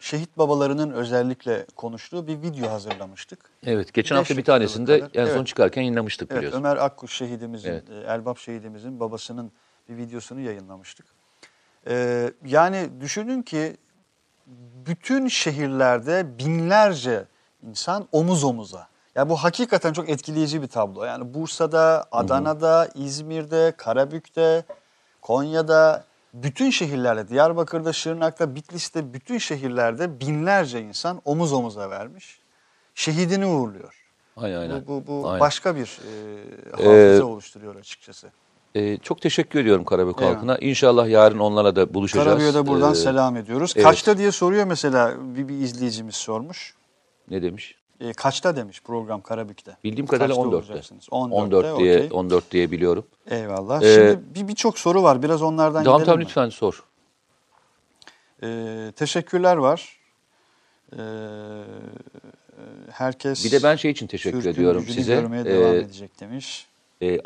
[0.00, 3.38] şehit babalarının özellikle konuştuğu bir video hazırlamıştık.
[3.66, 5.10] Evet, geçen hafta bir tanesinde kadar.
[5.22, 5.46] en son Evet.
[5.46, 6.58] çıkarken yayınlamıştık Evet, biliyorsun.
[6.58, 7.84] Ömer Akkuş şehidimizin, Evet.
[8.08, 9.52] Elbap şehidimizin babasının
[9.88, 11.06] bir videosunu yayınlamıştık.
[11.86, 13.76] Ee, yani düşünün ki
[14.86, 17.24] bütün şehirlerde binlerce
[17.62, 18.88] insan omuz omuza.
[19.16, 21.04] Ya bu hakikaten çok etkileyici bir tablo.
[21.04, 24.64] Yani Bursa'da, Adana'da, İzmir'de, Karabük'te,
[25.22, 32.38] Konya'da, bütün şehirlerde, Diyarbakır'da, Şırnak'ta, Bitlis'te, bütün şehirlerde binlerce insan omuz omuza vermiş.
[32.94, 34.00] Şehidini uğurluyor.
[34.36, 34.86] Aynen aynen.
[34.86, 35.40] Bu, bu, bu Aynen.
[35.40, 38.30] başka bir e, hafıza Ee, oluşturuyor açıkçası.
[38.74, 40.34] Ee, çok teşekkür ediyorum Karabük Eyvallah.
[40.36, 40.58] halkına.
[40.58, 42.26] İnşallah yarın onlarla da buluşacağız.
[42.28, 43.72] Karabük'e de buradan Ee, selam ediyoruz.
[43.76, 43.86] evet.
[43.86, 46.74] Kaçta diye soruyor mesela bir, bir izleyicimiz sormuş.
[47.30, 47.74] Ne demiş?
[48.00, 49.76] E, kaçta demiş program Karabük'te?
[49.84, 50.56] Bildiğim kadarıyla Kaçta 14'te.
[50.56, 51.04] olacaksınız?
[51.08, 52.08] 14'te, 14 diye okey.
[52.12, 53.04] 14 diye biliyorum.
[53.30, 53.82] Eyvallah.
[53.82, 55.22] Ee, Şimdi bir birçok soru var.
[55.22, 56.84] Biraz onlardan Tamam gidelim tamam lütfen sor.
[58.42, 59.98] Ee, teşekkürler var.
[60.92, 60.98] Ee,
[62.90, 65.14] herkes Bir de ben şey için teşekkür ediyorum size.
[65.14, 66.66] görmeye devam Ee, edecek demiş.
[67.02, 67.18] e,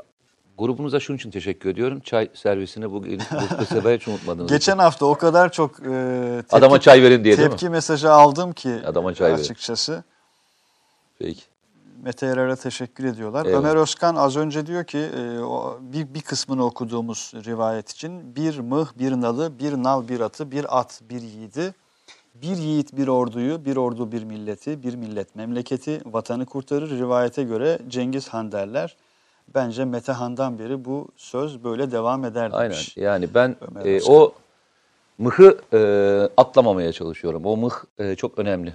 [0.58, 2.00] grubunuza şunun için teşekkür ediyorum.
[2.00, 3.20] Çay servisini bugün
[3.60, 4.50] bu sefer hiç unutmadınız.
[4.50, 5.82] Geçen hafta o kadar çok e,
[6.40, 9.42] tepki, Adama çay verin diye tepki mesajı aldım ki Adama çay verin.
[11.18, 11.42] Peki.
[12.02, 13.46] Mete Yarar'a teşekkür ediyorlar.
[13.46, 13.60] Eyvallah.
[13.60, 15.22] Ömer Özkan az önce diyor ki e,
[15.92, 20.78] bir, bir kısmını okuduğumuz rivayet için bir mıh, bir nalı, bir nal, bir atı, bir
[20.78, 21.74] at, bir yiğidi,
[22.34, 26.90] bir yiğit bir orduyu, bir ordu bir milleti, bir millet memleketi, vatanı kurtarır.
[26.98, 28.96] Rivayete göre Cengiz Han derler.
[29.54, 32.70] Bence Mete Han'dan beri bu söz böyle devam eder Aynen.
[32.70, 32.96] demiş.
[32.96, 34.14] Yani ben Ömer e, Özkan.
[34.14, 34.32] o
[35.18, 35.80] mıhı e,
[36.36, 37.44] atlamamaya çalışıyorum.
[37.44, 38.74] O mıh e, çok önemli.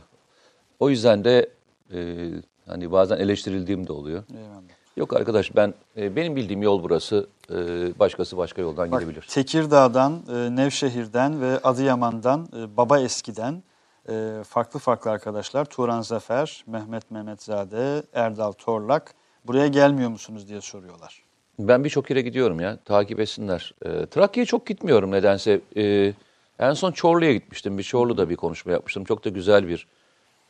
[0.80, 1.50] O yüzden de
[1.94, 2.30] e,
[2.68, 4.24] hani bazen eleştirildiğim de oluyor.
[4.38, 4.62] Eyvallah.
[4.98, 7.28] Yok arkadaş ben e, benim bildiğim yol burası.
[7.50, 7.56] E,
[8.00, 9.26] başkası başka yoldan Bak, gidebilir.
[9.30, 13.64] Tekirdağ'dan, e, Nevşehir'den ve Adıyaman'dan, e, Baba Eski'den
[14.10, 15.66] e, farklı farklı arkadaşlar.
[15.66, 19.14] Turan Zafer, Mehmet Mehmetzade, Erdal Torlak
[19.46, 21.24] buraya gelmiyor musunuz diye soruyorlar.
[21.60, 22.78] Ben birçok yere gidiyorum ya.
[22.86, 23.74] Takip etsinler.
[23.86, 25.62] E, Trakya'ya çok gitmiyorum nedense.
[25.78, 26.14] E,
[26.60, 27.78] en son Çorlu'ya gitmiştim.
[27.78, 29.04] Bir Çorlu'da bir konuşma yapmıştım.
[29.04, 29.88] Çok da güzel bir.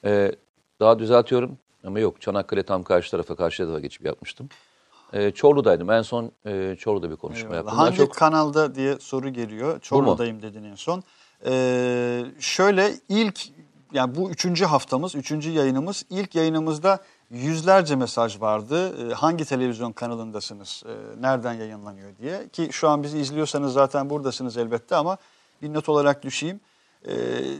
[0.05, 0.31] E,
[0.79, 2.21] daha düzeltiyorum ama yok.
[2.21, 4.49] Çanakkale tam karşı tarafa karşı tarafa geçip yapmıştım.
[5.13, 5.91] E, Çorlu'daydım.
[5.91, 7.57] En son e, Çorlu'da bir konuşma Eyvallah.
[7.57, 7.77] yaptım.
[7.77, 9.79] Hangi çok kanalda diye soru geliyor.
[9.79, 11.03] Çorlu'dayım dedin en son.
[11.45, 13.41] Ee, şöyle ilk
[13.93, 16.05] yani bu üçüncü haftamız, üçüncü yayınımız.
[16.09, 16.99] İlk yayınımızda
[17.31, 19.09] yüzlerce mesaj vardı.
[19.11, 22.47] Ee, hangi televizyon kanalındasınız, ee, nereden yayınlanıyor diye.
[22.49, 25.17] Ki şu an bizi izliyorsanız zaten buradasınız elbette ama
[25.61, 26.59] bir not olarak düşeyim.
[27.07, 27.13] Ee,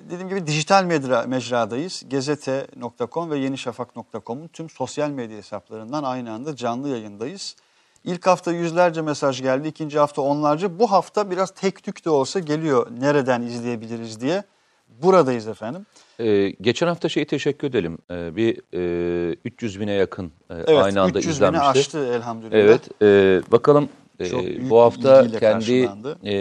[0.10, 2.04] dediğim gibi dijital medra, mecradayız.
[2.08, 7.56] Gezete.com ve yenişafak.com'un tüm sosyal medya hesaplarından aynı anda canlı yayındayız.
[8.04, 10.80] İlk hafta yüzlerce mesaj geldi, ikinci hafta onlarca.
[10.80, 14.44] Bu hafta biraz tek tük de olsa geliyor nereden izleyebiliriz diye.
[15.02, 15.86] Buradayız efendim.
[16.20, 17.98] e, geçen hafta şeyi teşekkür edelim.
[18.12, 18.62] E, bir
[19.32, 21.80] e, 300 bine yakın e, Evet, aynı anda 300 bini izlenmişti.
[21.80, 22.58] aştı elhamdülillah.
[22.58, 23.90] Evet, e, bakalım
[24.30, 26.18] Çok büyük bu hafta kendi karşılandı.
[26.24, 26.34] e,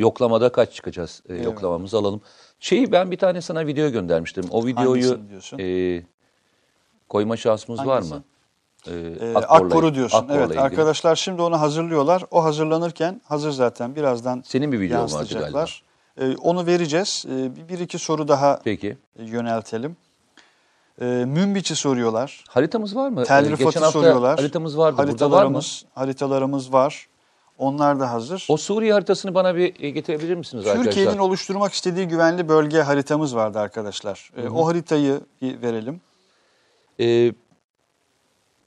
[0.00, 1.22] yoklamada kaç çıkacağız?
[1.28, 1.44] E, Evet.
[1.44, 2.20] Yoklamamızı alalım.
[2.60, 4.44] Şeyi ben bir tane sana video göndermiştim.
[4.50, 5.18] O videoyu
[5.60, 6.02] e,
[7.08, 8.14] koyma şansımız var Hangisi?
[8.14, 8.22] mı?
[8.86, 10.18] E, Ee, Akbor'la- Akbor'u diyorsun.
[10.18, 10.60] Akbor'la evet ilgili.
[10.60, 12.22] arkadaşlar şimdi onu hazırlıyorlar.
[12.30, 15.82] O hazırlanırken hazır zaten birazdan Senin bir videon vardı yansıtacaklar.
[16.20, 17.24] Ee, onu vereceğiz.
[17.28, 18.96] Ee, bir, iki soru daha Peki.
[19.18, 19.96] e, yöneltelim.
[21.00, 22.44] Ee, Münbiç'i soruyorlar.
[22.48, 23.24] Haritamız var mı?
[23.24, 24.38] Tel E, geçen hafta soruyorlar.
[24.38, 24.96] haritamız vardı.
[24.98, 25.12] Burada var mı?
[25.12, 27.06] Haritalarımız, haritalarımız var.
[27.58, 28.46] Onlar da hazır.
[28.48, 31.18] O Suriye haritasını bana bir e, getirebilir misiniz Türkiye'nin arkadaşlar?
[31.18, 34.30] oluşturmak istediği güvenli bölge haritamız vardı arkadaşlar.
[34.36, 36.00] Ee, o haritayı verelim.
[37.00, 37.32] Ee,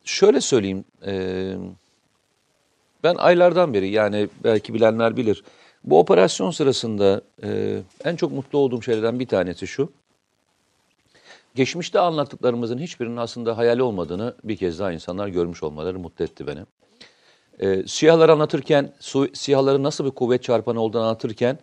[0.03, 0.85] şöyle söyleyeyim.
[1.05, 1.55] ee,
[3.03, 5.43] ben aylardan beri yani belki bilenler bilir.
[5.83, 9.91] Bu operasyon sırasında ee, en çok mutlu olduğum şeylerden bir tanesi şu.
[11.55, 16.59] Geçmişte anlattıklarımızın hiçbirinin aslında hayali olmadığını bir kez daha insanlar görmüş olmaları mutlu etti beni.
[17.59, 21.59] Ee, siyahları anlatırken, su, siyahların nasıl bir kuvvet çarpanı olduğunu anlatırken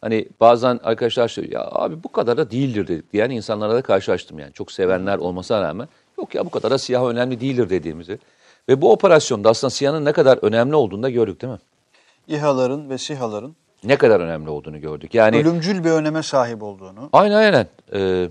[0.00, 4.38] hani bazen arkadaşlar söylüyor ya abi bu kadar da değildir dedi, diyen insanlara da karşılaştım
[4.38, 4.52] yani.
[4.52, 8.18] Çok sevenler olmasına rağmen yok ya bu kadar da siyah önemli değildir dediğimizi.
[8.68, 11.58] Ve bu operasyonda aslında siyahın ne kadar önemli olduğunu da gördük değil mi?
[12.28, 15.14] İHA'ların ve SİHA'ların Ne kadar önemli olduğunu gördük.
[15.14, 17.08] Yani ölümcül bir öneme sahip olduğunu.
[17.12, 17.66] Aynen aynen.
[17.92, 18.28] Ee,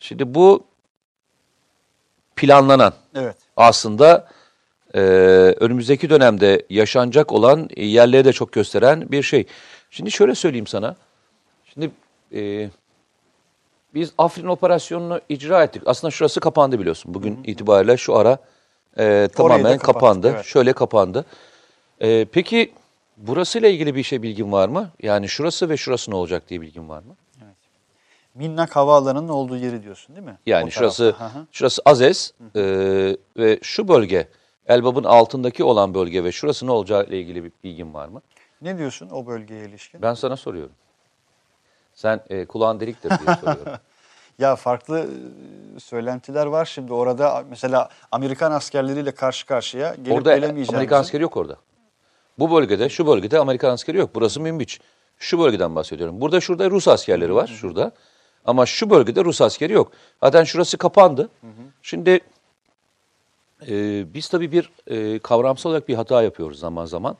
[0.00, 0.64] şimdi bu
[2.36, 3.36] planlanan Evet.
[3.56, 4.28] aslında
[4.94, 5.00] e,
[5.60, 9.46] önümüzdeki dönemde yaşanacak olan yerleri de çok gösteren bir şey.
[9.90, 10.96] Şimdi şöyle söyleyeyim sana.
[11.64, 11.90] Şimdi
[12.34, 12.70] e,
[13.94, 15.82] biz Afrin operasyonunu icra ettik.
[15.86, 17.14] Aslında şurası kapandı biliyorsun.
[17.14, 18.38] Bugün itibariyle şu ara
[18.98, 20.32] e, tamamen kapattık, kapandı.
[20.34, 20.44] evet.
[20.44, 21.24] Şöyle kapandı.
[22.00, 22.72] E, peki
[23.16, 24.90] burasıyla ilgili bir şey bilgin var mı?
[25.02, 27.16] Yani şurası ve şurası ne olacak diye bilgin var mı?
[28.34, 30.38] Minnak Havaalanı'nın olduğu yeri diyorsun değil mi?
[30.46, 31.46] Yani O şurası tarafta.
[31.52, 32.62] Şurası Azez e,
[33.36, 34.28] ve şu bölge
[34.68, 38.22] Elbap'ın altındaki olan bölge ve şurası ne olacağı ile ilgili bir bilgin var mı?
[38.62, 40.02] Ne diyorsun o bölgeye ilişkin?
[40.02, 40.72] Ben sana soruyorum.
[41.94, 43.72] Sen e, kulağın deliktir diye soruyorum.
[44.38, 44.98] Ya farklı
[45.76, 51.22] e, söylentiler var şimdi orada mesela Amerikan askerleriyle karşı karşıya gelip Orada gelemeyeceğimizi- Amerikan askeri
[51.22, 51.56] yok orada.
[52.38, 54.10] Bu bölgede, şu bölgede Amerikan askeri yok.
[54.14, 54.80] Burası Münbiç.
[55.18, 56.20] Şu bölgeden bahsediyorum.
[56.20, 57.92] Burada şurada Rus askerleri var, şurada.
[58.44, 59.92] Ama şu bölgede Rus askeri yok.
[60.22, 61.28] Zaten şurası kapandı.
[61.82, 62.20] Şimdi
[63.68, 67.16] e, biz tabii bir e, kavramsal olarak bir hata yapıyoruz zaman zaman.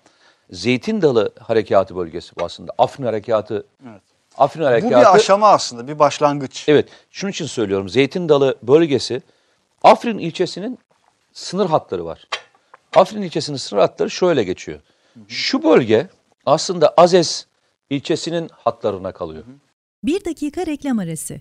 [0.50, 2.72] Zeytin Dalı Harekatı bölgesi bu aslında.
[2.78, 3.66] Afrin Harekatı.
[3.90, 4.02] Evet.
[4.38, 4.94] Afrin Bu Harekatı.
[4.94, 6.64] bir aşama aslında, bir başlangıç.
[6.68, 7.88] Evet, şunun için söylüyorum.
[7.88, 9.22] Zeytin Dalı bölgesi
[9.82, 10.78] Afrin ilçesinin
[11.32, 12.28] sınır hatları var.
[12.96, 14.80] Afrin ilçesinin sınır hatları şöyle geçiyor.
[15.28, 16.08] Şu bölge
[16.46, 17.46] aslında Azez
[17.90, 19.44] ilçesinin hatlarına kalıyor.
[20.04, 21.40] Bir dakika reklam arası.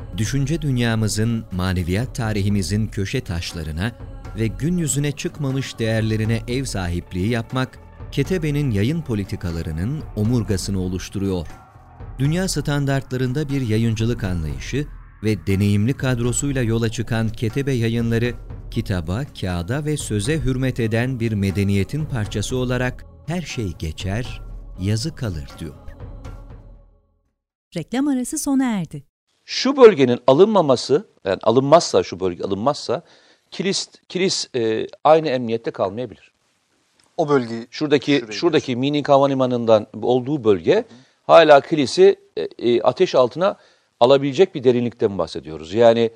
[0.17, 3.91] düşünce dünyamızın, maneviyat tarihimizin köşe taşlarına
[4.35, 7.79] ve gün yüzüne çıkmamış değerlerine ev sahipliği yapmak,
[8.11, 11.47] Ketebe'nin yayın politikalarının omurgasını oluşturuyor.
[12.19, 14.87] Dünya standartlarında bir yayıncılık anlayışı
[15.23, 18.33] ve deneyimli kadrosuyla yola çıkan Ketebe yayınları,
[18.71, 24.41] kitaba, kağıda ve söze hürmet eden bir medeniyetin parçası olarak her şey geçer,
[24.81, 25.75] yazı kalır diyor.
[27.75, 29.10] Reklam arası sona erdi.
[29.51, 33.01] Şu bölgenin alınmaması, yani alınmazsa şu bölge alınmazsa
[33.51, 36.31] kilis kilis e, aynı emniyette kalmayabilir.
[37.17, 40.85] O bölgeyi Şuradaki Şurayı şuradaki mini havalimanından olduğu bölge
[41.27, 43.57] hala kilisi e, e, ateş altına
[43.99, 45.73] alabilecek bir derinlikten bahsediyoruz.
[45.73, 46.11] Yani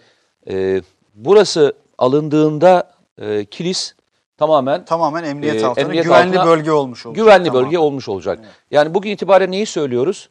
[0.50, 0.82] e,
[1.16, 3.96] burası alındığında e, kilis
[4.38, 7.26] tamamen tamamen emniyet e, altına emniyet güvenli altına bölge olmuş olacak.
[7.26, 7.64] Güvenli Tamam.
[7.64, 8.40] bölge olmuş olacak.
[8.72, 10.30] Yani bugün itibariyle neyi söylüyoruz?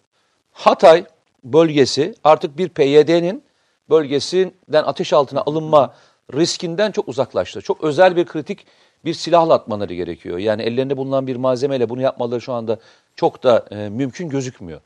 [0.53, 1.05] Hatay
[1.45, 3.45] bölgesi artık bir PYD'nin
[3.91, 5.95] bölgesinden ateş altına alınma
[6.35, 7.61] riskinden çok uzaklaştı.
[7.61, 8.67] Çok özel bir kritik
[9.05, 10.39] bir silahla atmaları gerekiyor.
[10.39, 12.79] Yani ellerinde bulunan bir malzemeyle bunu yapmaları şu anda
[13.17, 14.81] çok da e, mümkün gözükmüyor.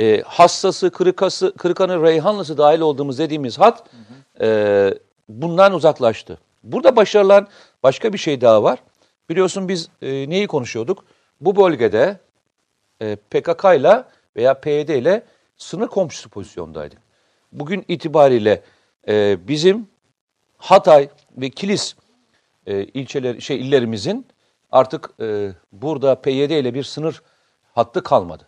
[0.00, 3.84] E, hassası, kırıkası, kırıkanı, reyhanlısı dahil olduğumuz dediğimiz hat
[4.40, 4.90] e,
[5.28, 6.38] bundan uzaklaştı.
[6.62, 7.48] Burada başarılan
[7.82, 8.78] başka bir şey daha var.
[9.28, 11.04] Biliyorsun biz e, neyi konuşuyorduk?
[11.40, 12.18] Bu bölgede
[13.02, 14.04] e, PKK ile
[14.36, 15.22] veya PYD ile
[15.60, 16.98] sınır komşusu pozisyondaydık.
[17.52, 18.62] Bugün itibariyle
[19.08, 19.88] e, bizim
[20.58, 21.94] Hatay ve Kilis
[22.66, 24.26] e, ilçeler şey illerimizin
[24.72, 27.22] artık e, burada PYD ile bir sınır
[27.74, 28.46] hattı kalmadı.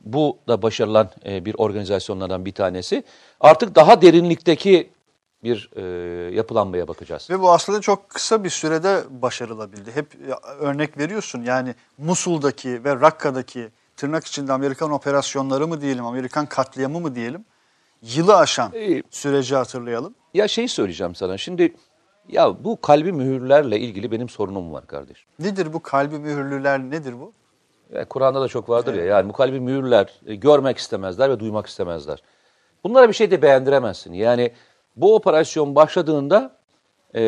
[0.00, 3.04] Bu da başarılan e, bir organizasyonlardan bir tanesi.
[3.40, 4.90] Artık daha derinlikteki
[5.44, 5.82] bir e,
[6.34, 7.30] yapılanmaya bakacağız.
[7.30, 9.92] Ve bu aslında çok kısa bir sürede başarılabildi.
[9.94, 16.46] Hep ya, örnek veriyorsun yani Musul'daki ve Rakka'daki tırnak içinde Amerikan operasyonları mı diyelim, Amerikan
[16.46, 17.44] katliamı mı diyelim,
[18.02, 20.14] yılı aşan Ee, süreci hatırlayalım.
[20.34, 21.38] Ya şeyi söyleyeceğim sana.
[21.38, 21.74] Şimdi
[22.28, 25.28] ya bu kalbi mühürlerle ilgili benim sorunum var kardeşim.
[25.38, 27.32] Nedir bu kalbi mühürlüler nedir bu?
[27.94, 29.04] Ya Kur'an'da da çok vardır ya.
[29.04, 32.22] Yani bu kalbi mühürler e, görmek istemezler ve duymak istemezler.
[32.84, 34.12] Bunlara bir şey de beğendiremezsin.
[34.12, 34.52] Yani
[34.96, 36.56] bu operasyon başladığında
[37.14, 37.22] e,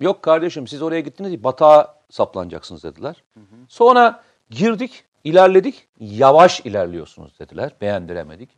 [0.00, 3.22] yok kardeşim siz oraya gittiniz batağa saplanacaksınız dediler.
[3.68, 7.72] Sonra girdik, ilerledik, yavaş ilerliyorsunuz dediler.
[7.80, 8.50] Beğendiremedik.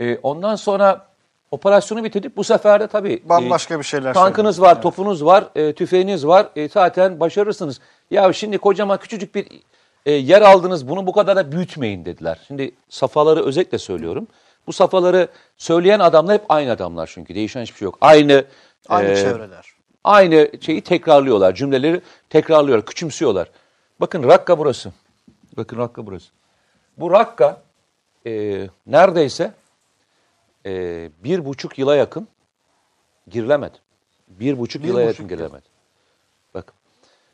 [0.00, 1.06] E, ondan sonra
[1.50, 2.36] operasyonu bitirdik.
[2.36, 4.70] Bu sefer de tabii Bambaşka bir şeyler Tankınız söylediler.
[4.70, 4.82] var, Evet.
[4.82, 6.48] topunuz var, e, tüfeğiniz var.
[6.56, 7.80] E, zaten başarırsınız.
[8.10, 9.46] Ya şimdi kocaman küçücük bir
[10.06, 10.88] e, yer aldınız.
[10.88, 12.38] Bunu bu kadar da büyütmeyin dediler.
[12.46, 14.26] Şimdi safhaları özellikle söylüyorum.
[14.66, 17.34] Bu safhaları söyleyen adamlar hep aynı adamlar çünkü.
[17.34, 17.98] Değişen hiçbir şey yok.
[18.00, 18.44] Aynı
[18.88, 19.66] Aynı e, çevreler.
[20.04, 21.54] Aynı şeyi tekrarlıyorlar.
[21.54, 23.48] Cümleleri tekrarlıyorlar, küçümsüyorlar.
[24.00, 24.92] Bakın Rakka burası.
[25.56, 26.30] Bakın Rakka burası.
[26.96, 27.62] Bu Rakka
[28.26, 29.54] e, neredeyse
[30.66, 30.72] e,
[31.24, 32.28] bir buçuk yıla yakın
[33.28, 33.78] girilemedi.
[34.28, 35.28] Bir buçuk Bir yıla buçuk yakın yıl.
[35.28, 35.66] girilemedi.
[36.54, 36.74] Bakın.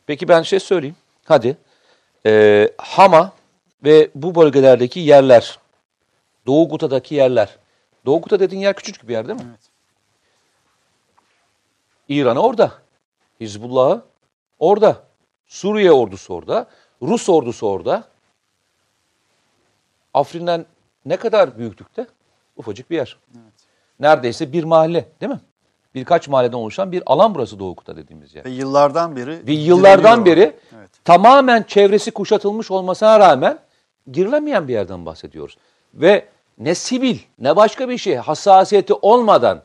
[0.07, 0.97] Peki ben şey söyleyeyim.
[1.25, 1.57] Hadi.
[2.27, 3.33] E, Hama
[3.85, 5.59] ve bu bölgelerdeki yerler,
[6.47, 7.59] Doğu Guta'daki yerler.
[8.07, 9.47] Doğu Guta dediğin yer küçücük bir yer değil mi?
[9.51, 9.61] Evet.
[12.09, 12.73] İran orada.
[13.41, 14.03] Hizbullah'ı
[14.59, 15.03] orada.
[15.47, 16.67] Suriye ordusu orada.
[17.03, 18.05] Rus ordusu orada.
[20.15, 20.67] Afrin'den
[21.05, 22.07] ne kadar büyüklükte?
[22.57, 23.19] Ufacık bir yer.
[24.01, 25.41] Neredeyse bir mahalle değil mi?
[25.95, 28.45] Birkaç mahalleden oluşan bir alan burası Doğu Kuta dediğimiz yer.
[28.45, 30.91] Ve yıllardan beri Ve yıllardan beri Evet.
[31.05, 33.59] tamamen çevresi kuşatılmış olmasına rağmen
[34.13, 35.57] girilemeyen bir yerden bahsediyoruz.
[35.95, 36.29] Ve
[36.59, 39.63] ne sivil ne başka bir şey hassasiyeti olmadan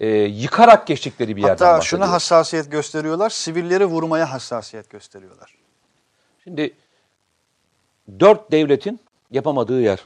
[0.00, 1.86] e, yıkarak geçtikleri bir yerden Hatta bahsediyoruz.
[1.86, 5.54] şuna hassasiyet gösteriyorlar, sivilleri vurmaya hassasiyet gösteriyorlar.
[6.46, 6.74] Şimdi
[8.20, 10.00] dört devletin yapamadığı yer.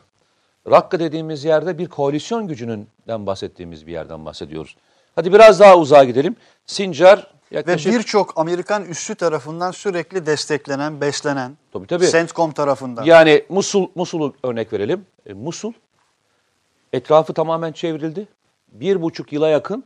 [0.71, 4.77] Rakka dediğimiz yerde bir koalisyon gücününden bahsettiğimiz bir yerden bahsediyoruz.
[5.15, 6.37] Hadi biraz daha uzağa gidelim.
[6.67, 7.93] Sincar Ve yaklaşık...
[7.93, 12.11] birçok Amerikan üssü tarafından sürekli desteklenen, beslenen, Tabii, tabii.
[12.11, 13.05] CENTCOM tarafından.
[13.05, 15.07] Yani Musul, Musul'u örnek verelim.
[15.27, 15.73] E, Musul
[16.93, 18.29] etrafı tamamen çevrildi.
[18.73, 19.85] Bir buçuk yıla yakın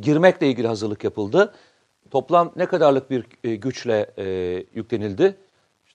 [0.00, 1.54] girmekle ilgili hazırlık yapıldı.
[2.10, 4.24] Toplam ne kadarlık bir e, güçle e,
[4.74, 5.36] yüklenildi?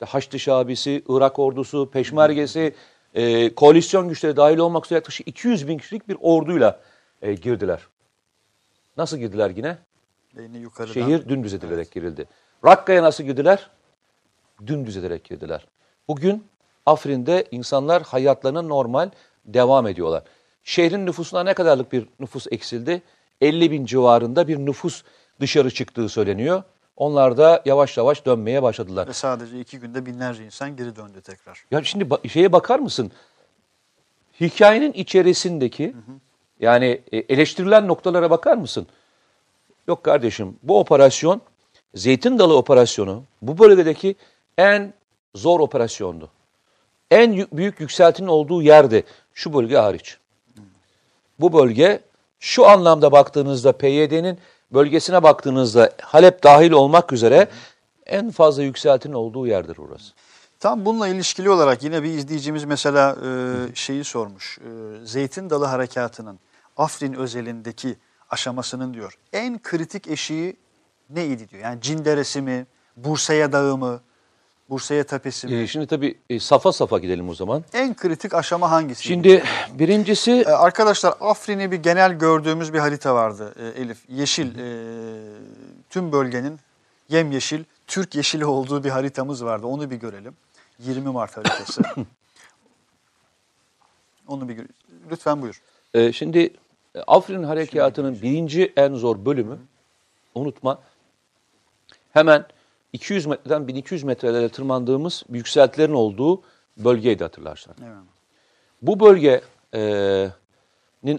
[0.02, 2.76] İşte Haçlı Şabisi, Irak ordusu, Peşmergesi,
[3.14, 6.80] e, koalisyon güçleri dahil olmak üzere yaklaşık 200 bin kişilik bir orduyla
[7.22, 7.88] e, girdiler.
[8.98, 9.78] Nasıl girdiler yine?
[10.38, 10.94] Beyni yukarıdan.
[10.94, 12.28] Şehir dümdüz edilerek girildi.
[12.66, 13.70] Rakka'ya nasıl girdiler?
[14.68, 15.68] Dümdüz ederek girdiler.
[16.08, 16.44] Bugün
[16.86, 19.10] Afrin'de insanlar hayatlarına normal
[19.46, 20.24] devam ediyorlar.
[20.64, 23.02] Şehrin nüfusuna ne kadarlık bir nüfus eksildi?
[23.42, 25.04] 50 bin civarında bir nüfus
[25.40, 26.64] dışarı çıktığı söyleniyor.
[27.02, 29.08] Onlar da yavaş yavaş dönmeye başladılar.
[29.08, 31.64] Ve sadece iki günde binlerce insan geri döndü tekrar.
[31.72, 33.12] Ya şimdi ba- şeye bakar mısın?
[34.42, 35.96] Hikayenin içerisindeki
[36.60, 38.88] yani e, eleştirilen noktalara bakar mısın?
[39.88, 41.42] Yok kardeşim bu operasyon
[41.96, 44.16] Zeytin Dalı operasyonu bu bölgedeki
[44.58, 44.94] en
[45.36, 46.30] zor operasyondu.
[47.12, 50.18] En yü- büyük yükseltinin olduğu yerde şu bölge hariç.
[51.40, 52.00] Bu bölge
[52.40, 54.40] şu anlamda baktığınızda PYD'nin
[54.74, 57.48] bölgesine baktığınızda Halep dahil olmak üzere
[58.06, 60.14] en fazla yükseltinin olduğu yerdir orası.
[60.60, 64.60] Tam bununla ilişkili olarak yine bir izleyicimiz mesela e, şeyi sormuş.
[64.60, 66.40] E, Zeytin Dalı Harekatı'nın
[66.78, 67.98] Afrin özelindeki
[68.30, 70.58] aşamasının diyor en kritik eşiği
[71.10, 71.64] neydi diyor.
[71.64, 72.66] Yani Cinderesi mi,
[72.98, 74.02] Bursa'ya dağı mı,
[74.72, 75.56] Bursa'ya tepesi mi?
[75.56, 77.64] Ee, şimdi tabii e, safa safa gidelim o zaman.
[77.74, 79.04] En kritik aşama hangisi?
[79.04, 83.98] Şimdi birincisi Ee, arkadaşlar Afrin'i bir genel gördüğümüz bir harita vardı e, Elif.
[84.10, 84.68] Yeşil e,
[85.90, 86.60] tüm bölgenin
[87.10, 89.68] yemyeşil, Türk yeşili olduğu bir haritamız vardı.
[89.68, 90.34] Onu bir görelim.
[90.80, 91.82] 20 Mart haritası.
[94.28, 94.68] Onu bir gö-
[95.12, 95.62] Lütfen buyur.
[95.94, 96.54] e, şimdi
[96.96, 99.58] e, Afrin harekatının birinci en zor bölümü
[100.36, 100.80] unutma
[102.14, 102.46] hemen
[102.94, 106.42] 200 metreden 1200 metrelere tırmandığımız yükseltilerin olduğu
[106.78, 107.76] bölgeydi hatırlarsan.
[107.84, 107.96] Evet.
[108.82, 110.32] Bu bölgenin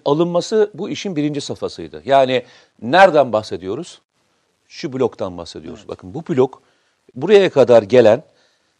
[0.04, 2.02] alınması bu işin birinci safhasıydı.
[2.04, 2.44] Yani
[2.82, 4.00] nereden bahsediyoruz?
[4.68, 5.88] Şu bloktan bahsediyoruz.
[5.88, 6.62] Bakın bu blok
[7.14, 8.22] buraya kadar gelen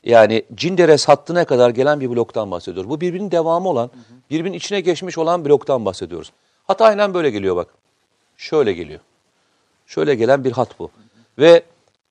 [0.05, 2.91] yani Cinderes hattına kadar gelen bir bloktan bahsediyoruz.
[2.91, 3.91] Bu birbirinin devamı olan,
[4.31, 6.33] birbirinin içine geçmiş olan bloktan bahsediyoruz.
[6.67, 7.75] Hat aynen böyle geliyor bak.
[8.37, 9.01] Şöyle geliyor.
[9.87, 10.91] Şöyle gelen bir hat bu.
[11.39, 11.63] Ve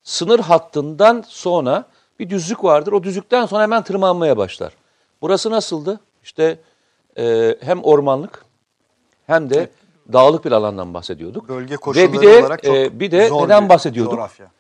[0.04, 1.86] sınır hattından sonra
[2.20, 2.92] bir düzlük vardır.
[2.92, 4.74] O düzlükten sonra hemen tırmanmaya başlar.
[5.22, 6.00] Burası nasıldı?
[6.24, 6.60] İşte
[7.18, 8.46] e, hem ormanlık
[9.28, 9.70] hem de
[10.14, 11.50] dağlık bir alandan bahsediyorduk.
[11.50, 14.14] Bölge Ve koşulları bir de, olarak çok e, bir de zor neden bir bahsediyorduk?
[14.14, 14.52] coğrafya.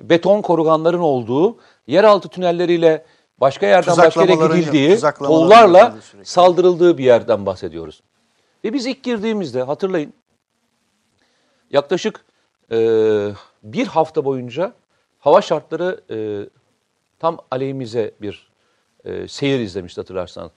[0.00, 1.56] Beton koruganların olduğu,
[1.86, 3.04] yeraltı tünelleriyle
[3.40, 4.96] başka yerden başka yere gidildiği,
[6.12, 6.24] sürekli.
[6.24, 8.02] saldırıldığı bir yerden bahsediyoruz.
[8.64, 10.12] Ve biz ilk girdiğimizde hatırlayın
[11.70, 12.24] yaklaşık
[12.70, 12.78] e,
[13.62, 14.72] bir hafta boyunca
[15.18, 16.16] hava şartları e,
[17.18, 18.48] tam aleyhimize bir
[19.04, 20.50] e, seyir izlemişti hatırlarsan.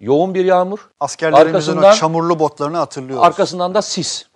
[0.00, 3.24] Yoğun bir yağmur, Askerlerimizin o çamurlu botlarını hatırlıyoruz.
[3.24, 4.26] Arkasından da sis.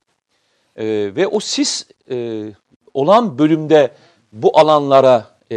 [0.77, 0.85] Ee,
[1.17, 2.47] ve o sis e,
[2.95, 3.91] olan bölümde
[4.33, 5.57] bu alanlara e,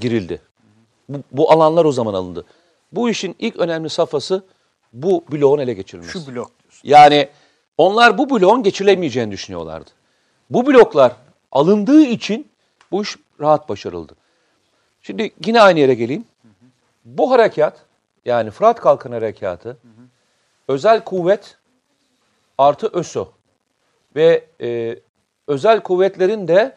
[0.00, 0.40] girildi.
[1.08, 2.44] Bu, bu alanlar o zaman alındı.
[2.92, 4.44] Bu işin ilk önemli safhası
[4.92, 6.12] bu bloğun ele geçirilmesi.
[6.12, 6.80] Şu blok diyorsun.
[6.88, 7.28] Yani
[7.78, 9.90] onlar bu bloğun geçilemeyeceğini düşünüyorlardı.
[10.50, 11.12] Bu bloklar
[11.52, 12.48] alındığı için
[12.90, 14.12] bu iş rahat başarıldı.
[15.02, 16.24] Şimdi yine aynı yere geleyim.
[17.04, 17.84] Bu harekat
[18.24, 19.76] yani Fırat Kalkan Harekatı
[20.68, 21.56] özel kuvvet
[22.58, 23.32] artı ÖSO
[24.16, 24.98] ve e,
[25.46, 26.76] özel kuvvetlerin de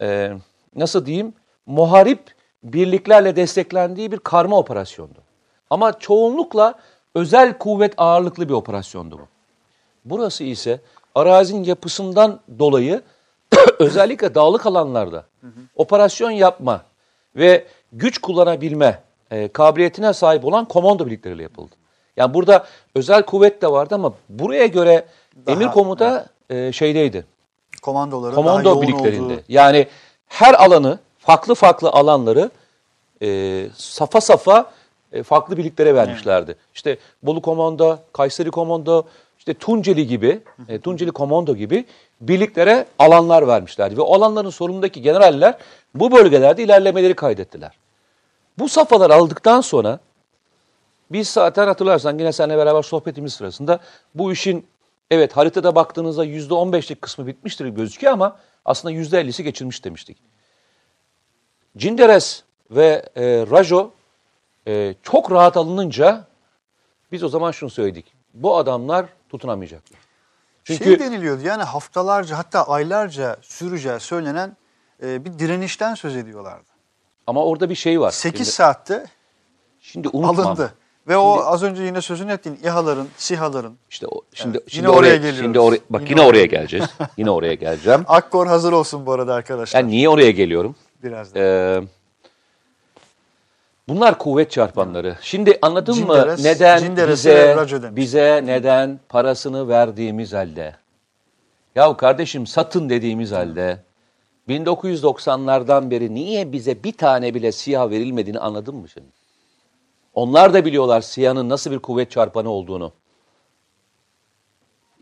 [0.00, 0.32] e,
[0.76, 1.34] nasıl diyeyim
[1.66, 5.18] muharip birliklerle desteklendiği bir karma operasyondu.
[5.70, 6.74] Ama çoğunlukla
[7.14, 9.28] özel kuvvet ağırlıklı bir operasyondu bu.
[10.04, 10.80] Burası ise
[11.14, 13.02] arazinin yapısından dolayı
[13.78, 15.26] özellikle dağlık alanlarda
[15.76, 16.82] operasyon yapma
[17.36, 21.74] ve güç kullanabilme e, kabiliyetine sahip olan komando birlikleriyle yapıldı.
[22.16, 25.06] Yani burada özel kuvvet de vardı ama buraya göre
[25.46, 27.24] Daha, emir komuta e, şeydeydi.
[27.82, 29.34] Komandoların daha Komando yoğun birliklerinde.
[29.34, 29.86] olduğu Yani
[30.26, 32.50] her alanı, farklı farklı alanları
[33.22, 34.70] e, safa safa
[35.12, 36.56] e, farklı birliklere vermişlerdi.
[36.74, 39.02] İşte Bolu Komando, Kayseri Komando,
[39.38, 41.84] işte Tunceli gibi, e, Tunceli Komando gibi
[42.28, 43.96] birliklere alanlar vermişlerdi.
[43.96, 45.58] Ve o alanların sorumlundaki generaller
[45.94, 47.70] bu bölgelerde ilerlemeleri kaydettiler.
[48.58, 50.00] Bu safhalar aldıktan sonra
[51.12, 53.80] Biz zaten hatırlarsan yine seninle beraber sohbetimiz sırasında
[54.14, 54.66] bu işin
[55.10, 60.18] evet haritada baktığınızda %15'lik kısmı bitmiştir gözüküyor ama aslında %50'si geçilmiş demiştik.
[61.76, 63.90] Cinderes ve e, Rajo
[64.66, 66.24] e, çok rahat alınınca
[67.12, 68.12] biz o zaman şunu söyledik.
[68.34, 70.01] Bu adamlar tutunamayacaklar.
[70.64, 74.56] Çünkü Şey deniliyordu yani haftalarca hatta aylarca süreceği söylenen
[75.02, 76.68] e, bir direnişten söz ediyorlardı.
[77.26, 78.10] ama orada bir şey var.
[78.10, 79.06] 8 Şimdi, saatte
[79.80, 80.46] şimdi unutmam.
[80.46, 80.74] alındı.
[81.08, 84.88] Ve o az önce yine sözünü ettiğin İHA'ların, SİHA'ların, İşte o, şimdi Evet, şimdi yine
[84.96, 85.40] oraya oraya, geliyoruz.
[85.40, 86.86] şimdi oraya bak Yine yine, oraya geleceğiz.
[87.16, 88.04] yine oraya geleceğim.
[88.08, 89.82] Akkor hazır olsun bu arada arkadaşlar.
[89.82, 90.76] Ben niye oraya geliyorum?
[91.02, 91.42] Birazdan.
[91.42, 91.82] Ee,
[93.88, 95.16] bunlar kuvvet çarpanları.
[95.20, 97.56] Şimdi anladın Cinderes- mı neden bize
[97.96, 100.76] bize neden parasını verdiğimiz halde?
[101.74, 103.82] Yahu kardeşim satın dediğimiz halde
[104.48, 109.08] 1990'lardan beri niye bize bir tane bile siyah verilmediğini anladın mı şimdi?
[110.14, 112.92] Onlar da biliyorlar siyahın nasıl bir kuvvet çarpanı olduğunu.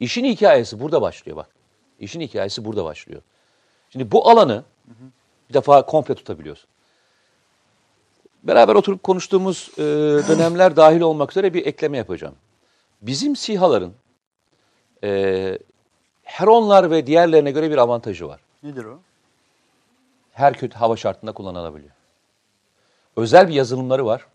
[0.01, 1.49] İşin hikayesi burada başlıyor bak.
[1.99, 3.23] İşin hikayesi burada başlıyor.
[3.91, 4.65] Şimdi bu alanı
[5.49, 6.70] bir defa komple tutabiliyorsun.
[8.43, 9.83] Beraber oturup konuştuğumuz e,
[10.29, 12.35] dönemler dahil olmak üzere bir ekleme yapacağım.
[13.03, 13.93] Bizim SİHA'ların
[15.05, 15.59] e,
[16.23, 18.41] Heronlar ve diğerlerine göre bir avantajı var.
[18.63, 18.99] Nedir o?
[20.33, 21.93] Her kötü hava şartında kullanılabiliyor.
[23.17, 24.27] Özel bir yazılımları var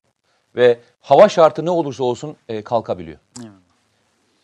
[0.56, 3.18] ve hava şartı ne olursa olsun e, kalkabiliyor.
[3.40, 3.50] Evet.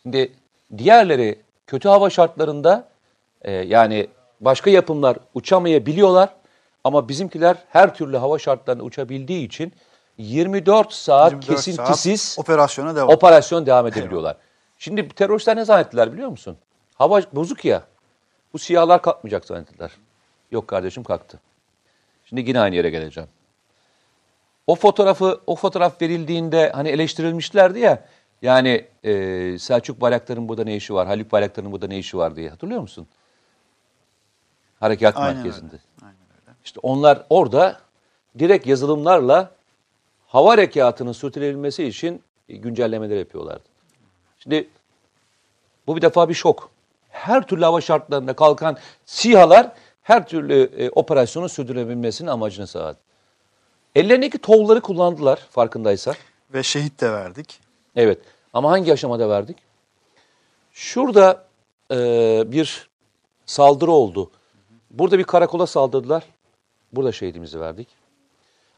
[0.02, 0.32] Şimdi
[0.78, 2.88] diğerleri kötü hava şartlarında
[3.42, 4.08] e, yani
[4.40, 6.34] başka yapımlar uçamayabiliyorlar
[6.84, 9.72] ama bizimkiler her türlü hava şartlarında uçabildiği için
[10.18, 13.08] 24 saat 24 kesintisiz saat operasyona devam.
[13.08, 14.36] operasyon devam edebiliyorlar.
[14.78, 16.56] Şimdi teröristler ne zannettiler biliyor musun?
[16.94, 17.82] Hava bozuk ya.
[18.52, 19.90] Bu siyahlar kalkmayacak zannettiler.
[20.50, 21.40] Yok kardeşim kalktı.
[22.24, 23.28] Şimdi yine aynı yere geleceğim.
[24.66, 28.04] O fotoğrafı o fotoğraf verildiğinde hani eleştirilmişlerdi ya.
[28.42, 31.06] Yani e, Selçuk Bayraktar'ın burada ne işi var?
[31.06, 32.50] Haluk Bayraktar'ın burada ne işi var diye.
[32.50, 33.06] Hatırlıyor musun?
[34.80, 35.72] Harekat Aynen merkezinde.
[35.72, 35.82] öyle.
[36.02, 36.16] Aynen.
[36.64, 37.80] İşte onlar orada
[38.38, 39.50] direkt yazılımlarla
[40.26, 43.64] hava harekatının sürdürülebilmesi için güncellemeler yapıyorlardı.
[44.38, 44.68] Şimdi
[45.86, 46.70] bu bir defa bir şok.
[47.10, 52.98] Her türlü hava şartlarında kalkan SİHA'lar her türlü e, operasyonu sürdürebilmesinin amacını sağladı.
[53.94, 56.16] Ellerindeki tovları kullandılar farkındaysak.
[56.54, 57.60] Ve şehit de verdik.
[57.96, 58.18] Evet
[58.52, 59.56] ama hangi aşamada verdik?
[60.72, 61.44] Şurada
[61.90, 61.96] e,
[62.46, 62.88] bir
[63.46, 64.30] saldırı oldu.
[64.90, 66.24] Burada bir karakola saldırdılar.
[66.92, 67.88] Burada şehidimizi verdik.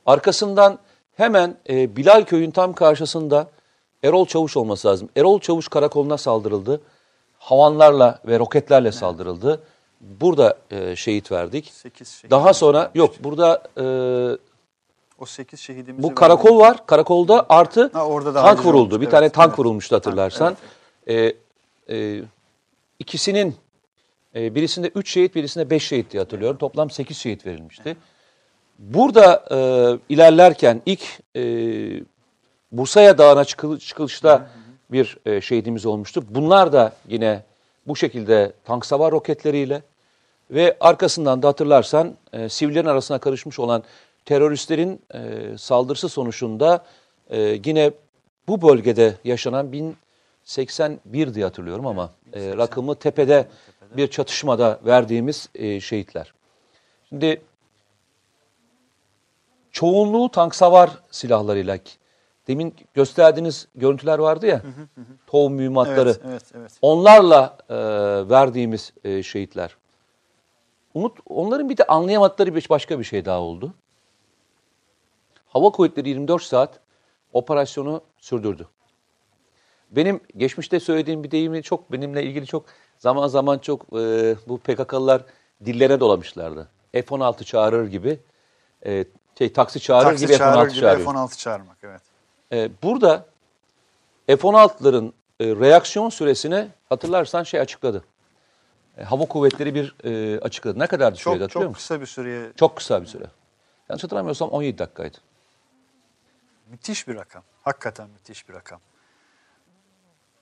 [0.06, 0.78] Arkasından
[1.16, 3.48] hemen e, Bilal Köy'ün tam karşısında
[4.04, 5.08] Erol Çavuş olması lazım.
[5.16, 6.80] Erol Çavuş karakoluna saldırıldı.
[7.38, 9.62] Havanlarla ve roketlerle saldırıldı.
[10.00, 11.70] Burada e, şehit verdik.
[11.74, 12.30] 8 şehit.
[12.30, 13.84] Daha sonra yok burada e,
[15.18, 16.60] O 8 şehidimizi bu karakol verdik.
[16.80, 16.86] var.
[16.86, 18.78] Karakolda artı Ha, orada da tank vuruldu.
[18.80, 18.92] olmuş.
[18.92, 19.58] Bir Evet, tane tank evet.
[19.58, 20.56] vurulmuştu hatırlarsan.
[21.06, 21.36] Evet,
[21.88, 22.22] Ee, e,
[22.98, 23.56] ikisinin
[24.34, 26.58] e, birisinde 3 şehit birisinde 5 şehit diye hatırlıyorum.
[26.58, 27.96] Toplam 8 şehit verilmişti.
[28.78, 29.58] Burada e,
[30.14, 31.02] ilerlerken ilk
[31.36, 31.42] e,
[32.72, 34.50] Bursa'ya Dağı'na çıkıl, çıkılışta
[34.92, 36.24] bir e, şehidimiz olmuştu.
[36.30, 37.42] Bunlar da yine
[37.86, 39.82] bu şekilde tank savar roketleriyle
[40.50, 43.84] ve arkasından da hatırlarsan e, sivillerin arasına karışmış olan
[44.24, 45.20] teröristlerin e,
[45.58, 46.84] saldırısı sonucunda
[47.30, 47.90] e, yine
[48.48, 53.46] bu bölgede yaşanan 1081 diye hatırlıyorum ama e, rakımı tepede
[53.96, 56.34] bir çatışmada verdiğimiz e, şehitler.
[57.08, 57.42] Şimdi
[59.70, 61.78] çoğunluğu tank savar silahlarıyla
[62.48, 64.62] demin gösterdiğiniz görüntüler vardı ya
[65.26, 66.72] tohum mühimmatları Evet, evet, evet.
[66.82, 67.76] onlarla e,
[68.30, 69.76] verdiğimiz e, şehitler.
[70.94, 73.74] Umut, onların bir de anlayamadıkları bir başka bir şey daha oldu.
[75.46, 76.80] Hava Kuvvetleri 24 saat
[77.32, 78.68] operasyonu sürdürdü.
[79.90, 82.66] Benim geçmişte söylediğim bir deyimi çok benimle ilgili çok
[82.98, 85.22] zaman zaman çok e, bu PKK'lılar
[85.64, 86.68] dillere dolamışlardı.
[86.92, 88.20] F-16 çağırır gibi
[88.86, 89.04] e,
[89.38, 91.06] şey taksi çağırır Taksi gibi çağırır F-16 gibi çağırıyor.
[91.06, 92.02] F-16 çağırmak evet.
[92.52, 93.26] E, burada
[94.26, 98.04] F-16'ların e, reaksiyon süresini hatırlarsan şey açıkladı.
[98.98, 100.78] E, Hava Kuvvetleri bir e, açıkladı.
[100.78, 101.72] Ne kadardı sürede Çok hatırlıyor çok musun?
[101.72, 103.24] kısa bir süreye Çok kısa bir süre.
[103.88, 105.18] Yanlış hatırlamıyorsam 17 dakikaydı.
[106.70, 107.42] müthiş bir rakam.
[107.62, 108.80] Hakikaten müthiş bir rakam.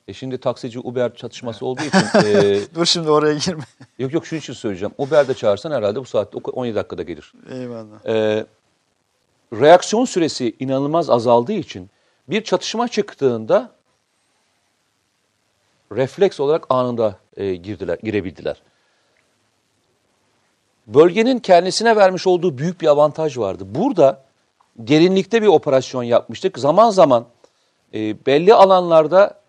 [0.09, 3.63] E şimdi taksici Uber çatışması olduğu için e, Dur şimdi oraya girme.
[3.99, 4.95] yok yok şunu için söyleyeceğim.
[4.99, 7.33] Uber'de çağırsan herhalde bu saatte 17 dakikada gelir.
[7.51, 8.07] Eyvallah.
[8.07, 8.47] E,
[9.53, 11.91] reaksiyon süresi inanılmaz azaldığı için
[12.29, 13.71] bir çatışma çıktığında
[15.93, 18.63] refleks olarak anında e, girdiler, girebildiler.
[20.87, 23.65] Bölgenin kendisine vermiş olduğu büyük bir avantaj vardı.
[23.67, 24.25] Burada
[24.77, 26.59] derinlikte bir operasyon yapmıştık.
[26.59, 27.27] Zaman zaman
[27.95, 29.42] e, belli alanlarda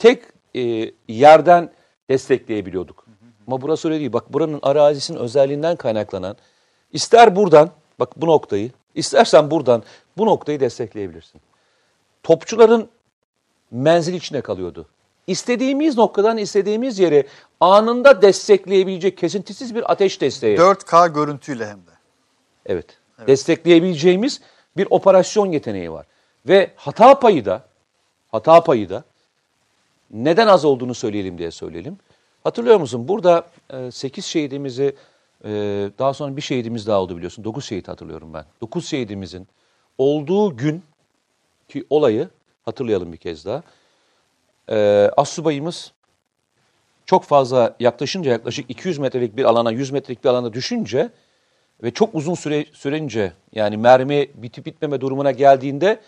[0.00, 0.22] tek
[0.56, 1.70] e, yerden
[2.10, 3.06] destekleyebiliyorduk.
[3.46, 4.12] Ama burası öyle değil.
[4.12, 6.36] Bak buranın arazisinin özelliğinden kaynaklanan
[6.92, 9.82] ister buradan bak bu noktayı istersen buradan
[10.18, 11.40] bu noktayı destekleyebilirsin.
[12.22, 12.88] Topçuların
[13.70, 14.86] menzil içine kalıyordu.
[15.26, 17.26] İstediğimiz noktadan istediğimiz yeri
[17.60, 20.58] anında destekleyebilecek kesintisiz bir ateş desteği.
[20.58, 21.90] 4K görüntüyle hem de.
[22.66, 22.86] Evet.
[23.26, 24.40] Destekleyebileceğimiz
[24.76, 26.06] bir operasyon yeteneği var.
[26.48, 27.64] Ve hata payı da
[28.32, 29.04] hata payı da
[30.10, 31.98] neden az olduğunu söyleyelim diye söyleyelim.
[32.44, 33.08] Hatırlıyor musun?
[33.08, 33.46] Burada
[33.90, 34.96] 8 şehidimizi
[35.44, 35.50] e,
[35.98, 37.44] daha sonra bir şehidimiz daha oldu biliyorsun.
[37.44, 38.44] 9 şehit hatırlıyorum ben.
[38.60, 39.48] 9 şehidimizin
[39.98, 40.82] olduğu gün
[41.68, 42.28] ki olayı
[42.64, 43.62] hatırlayalım bir kez daha.
[44.68, 45.92] E, Assubayımız
[47.06, 51.10] çok fazla yaklaşınca yaklaşık 200 metrelik bir alana 100 metrelik bir alana düşünce
[51.82, 56.00] ve çok uzun süre sürünce yani mermi bitip bitmeme durumuna geldiğinde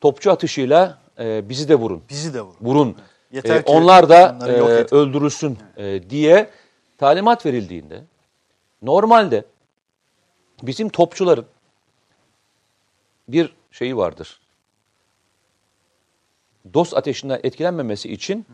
[0.00, 2.02] topçu atışıyla e, bizi de vurun.
[2.10, 2.56] Bizi de vurun.
[2.60, 2.96] Vurun.
[3.32, 4.50] Yeter E, ki onlar da e,
[4.94, 6.50] öldürülsün e, diye
[6.98, 8.02] talimat verildiğinde
[8.82, 9.44] normalde
[10.62, 11.46] bizim topçuların
[13.28, 14.40] bir şeyi vardır.
[16.74, 18.46] Dost ateşinden etkilenmemesi için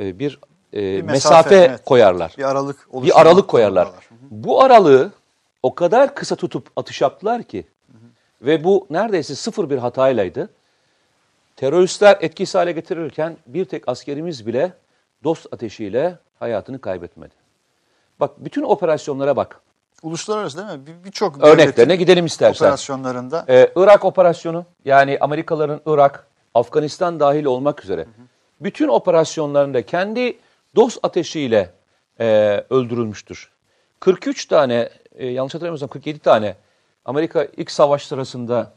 [0.00, 0.38] e, bir,
[0.72, 1.84] e, Bir mesafe, mesafe, evet.
[1.84, 3.86] koyarlar Bir aralık bir aralık koyarlar.
[3.86, 4.18] Hı hı.
[4.30, 5.12] Bu aralığı
[5.62, 7.66] o kadar kısa tutup atış yaptılar ki
[8.42, 10.50] ve bu neredeyse sıfır bir hataylaydı.
[11.56, 14.72] Teröristler etkisiz hale getirirken bir tek askerimiz bile
[15.24, 17.34] dost ateşiyle hayatını kaybetmedi.
[18.20, 19.60] Bak bütün operasyonlara bak.
[20.02, 20.86] Uluslararası değil mi?
[20.86, 22.64] Bir- Birçok Örneklerine devletin gidelim istersen.
[22.66, 28.06] operasyonlarında Ee, Irak operasyonu yani Amerikalıların Irak, Afganistan dahil olmak üzere
[28.60, 30.38] bütün operasyonlarında kendi
[30.76, 31.70] dost ateşiyle
[32.20, 32.26] e,
[32.70, 33.50] öldürülmüştür.
[34.00, 36.56] 43 tane, e, yanlış hatırlamıyorsam 47 tane
[37.04, 38.72] Amerika ilk savaş sırasında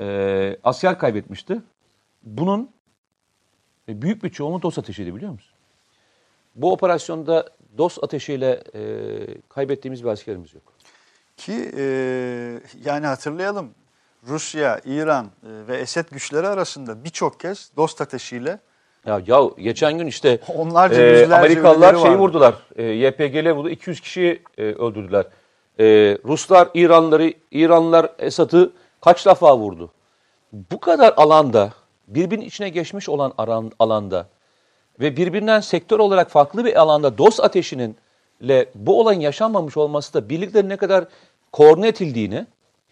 [0.00, 1.58] e, asker kaybetmişti.
[2.24, 2.70] Bunun
[3.88, 5.52] e, büyük bir çoğunluğu dost ateşiydi biliyor musun?
[6.54, 7.48] Bu operasyonda
[7.78, 8.80] dost ateşiyle e,
[9.48, 10.62] kaybettiğimiz bir askerimiz yok.
[11.36, 11.84] ki e,
[12.84, 13.70] yani hatırlayalım
[14.28, 15.28] Rusya, İran e,
[15.68, 18.58] ve Esed güçleri arasında birçok kez dost ateşiyle
[19.06, 22.18] Ya, ya geçen gün işte Onlarca, e, Amerikalılar şeyi vardı.
[22.18, 22.54] vurdular.
[22.76, 23.70] E, YPG'le vurdu.
[23.70, 25.26] 200 kişiyi e, öldürdüler.
[25.80, 25.84] E,
[26.24, 29.90] Ruslar İranlıları, İranlılar Esad'ı kaç defa vurdu?
[30.52, 31.72] Bu kadar alanda,
[32.08, 34.28] birbirinin içine geçmiş olan aran, alanda
[35.00, 37.96] ve birbirinden sektör olarak farklı bir alanda dost ateşinin
[38.40, 41.04] ile bu olayın yaşanmamış olması da birliklerin ne kadar
[41.52, 42.46] koordine edildiğini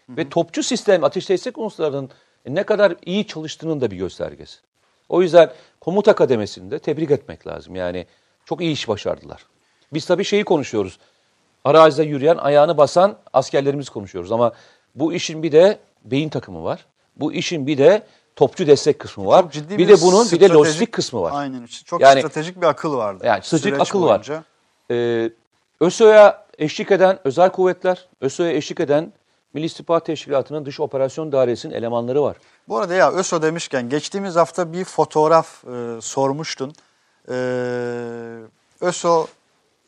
[0.09, 2.09] ve topçu sistem ateş destek unsurlarının
[2.45, 4.59] ne kadar iyi çalıştığının da bir göstergesi.
[5.09, 5.51] O yüzden
[5.81, 7.75] komuta kademesinde tebrik etmek lazım.
[7.75, 8.05] Yani
[8.45, 9.45] çok iyi iş başardılar.
[9.93, 10.99] Biz tabii şeyi konuşuyoruz.
[11.63, 14.31] Arazide yürüyen, ayağını basan askerlerimiz konuşuyoruz.
[14.31, 14.53] Ama
[14.95, 16.85] bu işin bir de beyin takımı var.
[17.15, 18.03] Bu işin bir de
[18.35, 19.41] topçu destek kısmı var.
[19.41, 21.31] çok ciddi Bir de bunun bir de lojistik kısmı var.
[21.35, 21.65] Aynen.
[21.85, 23.23] Çok Yani- stratejik bir akıl vardı.
[23.25, 24.09] Yani stratejik akıl var.
[24.09, 24.43] boyunca.
[24.91, 25.31] Ee,
[25.81, 29.13] ÖSO'ya eşlik eden özel kuvvetler, ÖSO'ya eşlik eden
[29.53, 32.37] Milli İstihbarat Teşkilatı'nın dış operasyon dairesinin elemanları var.
[32.67, 36.73] Bu arada ya ÖSO demişken geçtiğimiz hafta bir fotoğraf e, sormuştun.
[37.29, 37.35] E,
[38.81, 39.27] ÖSO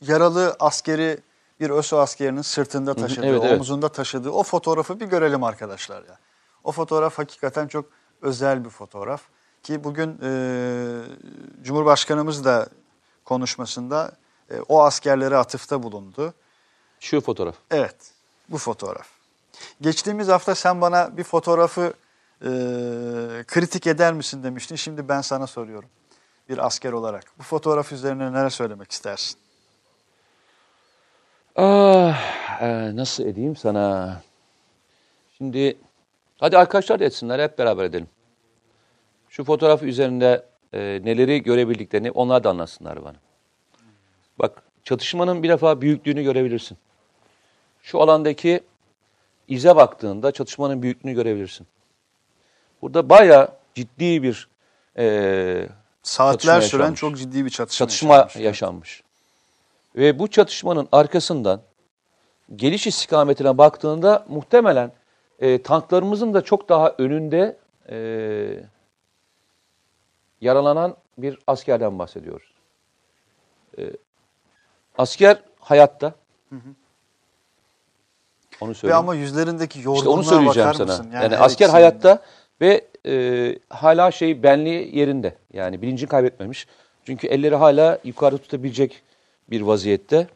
[0.01, 1.17] yaralı askeri
[1.59, 3.53] bir ÖSO askerinin sırtında taşıdığı, evet, evet.
[3.53, 6.17] omuzunda taşıdığı o fotoğrafı bir görelim arkadaşlar ya.
[6.63, 7.85] O fotoğraf hakikaten çok
[8.25, 9.21] özel bir fotoğraf
[9.63, 10.31] ki bugün e,
[11.63, 12.67] Cumhurbaşkanımız da
[13.25, 14.11] konuşmasında
[14.51, 16.33] e, o askerlere atıfta bulundu.
[16.99, 17.55] Şu fotoğraf.
[17.71, 17.95] Evet,
[18.49, 19.07] bu fotoğraf.
[19.81, 21.93] Geçtiğimiz hafta sen bana bir fotoğrafı
[22.41, 22.47] e,
[23.47, 24.75] kritik eder misin demiştin.
[24.75, 25.89] Şimdi ben sana soruyorum
[26.49, 27.23] bir asker olarak.
[27.39, 29.39] Bu fotoğraf üzerine neler söylemek istersin?
[31.55, 34.21] Ah, e, nasıl edeyim sana?
[35.37, 35.77] Şimdi
[36.37, 38.07] hadi arkadaşlar da etsinler hep beraber edelim.
[39.35, 43.15] Şu fotoğraf üzerinde e, neleri görebildiklerini onlar da anlatsınlar bana.
[44.39, 46.77] Bak çatışmanın bir defa büyüklüğünü görebilirsin.
[47.81, 48.61] Şu alandaki
[49.47, 51.67] ize baktığında çatışmanın büyüklüğünü görebilirsin.
[52.81, 54.47] Burada bayağı ciddi bir
[54.97, 55.67] e,
[56.03, 56.99] Saatler süren yaşanmış.
[56.99, 58.45] çok ciddi bir çatışma, çatışma yaşanmış.
[58.45, 59.03] yaşanmış.
[59.95, 61.61] Ve bu çatışmanın arkasından
[62.55, 64.91] geliş istikametine baktığında muhtemelen
[65.39, 67.57] e, tanklarımızın da çok daha önünde
[67.89, 68.74] e,
[70.45, 72.47] yaralanan bir askerden bahsediyoruz.
[73.77, 73.81] E,
[74.97, 76.13] asker hayatta.
[78.61, 78.99] Onu Ve söyleyeyim.
[78.99, 80.87] ama yüzlerindeki İşte yorgunluğa onu söyleyeceğim bakar sana.
[80.87, 81.09] mısın?
[81.13, 82.21] Yani, her asker ikisinin- hayatta
[82.61, 83.13] ve e,
[83.69, 85.35] hala şey benliği yerinde.
[85.53, 86.67] Yani bilincini kaybetmemiş.
[87.05, 89.01] Çünkü elleri hala yukarı tutabilecek
[89.49, 90.27] bir vaziyette.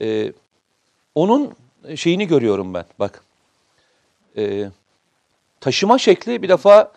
[0.00, 0.32] E,
[1.14, 1.52] onun
[1.96, 2.84] şeyini görüyorum ben.
[2.98, 3.24] Bak.
[4.36, 4.64] E,
[5.60, 6.92] taşıma şekli bir defa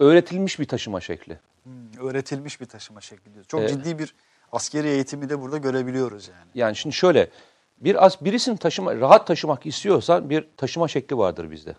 [0.00, 1.38] öğretilmiş bir taşıma şekli.
[1.62, 3.44] Hmm, öğretilmiş bir taşıma şekli diyor.
[3.44, 3.70] Çok Evet.
[3.70, 4.14] ciddi bir
[4.52, 6.48] askeri eğitimi de burada görebiliyoruz yani.
[6.54, 7.30] Yani şimdi şöyle
[7.78, 11.76] bir az birisini taşıma rahat taşımak istiyorsan bir taşıma şekli vardır bizde.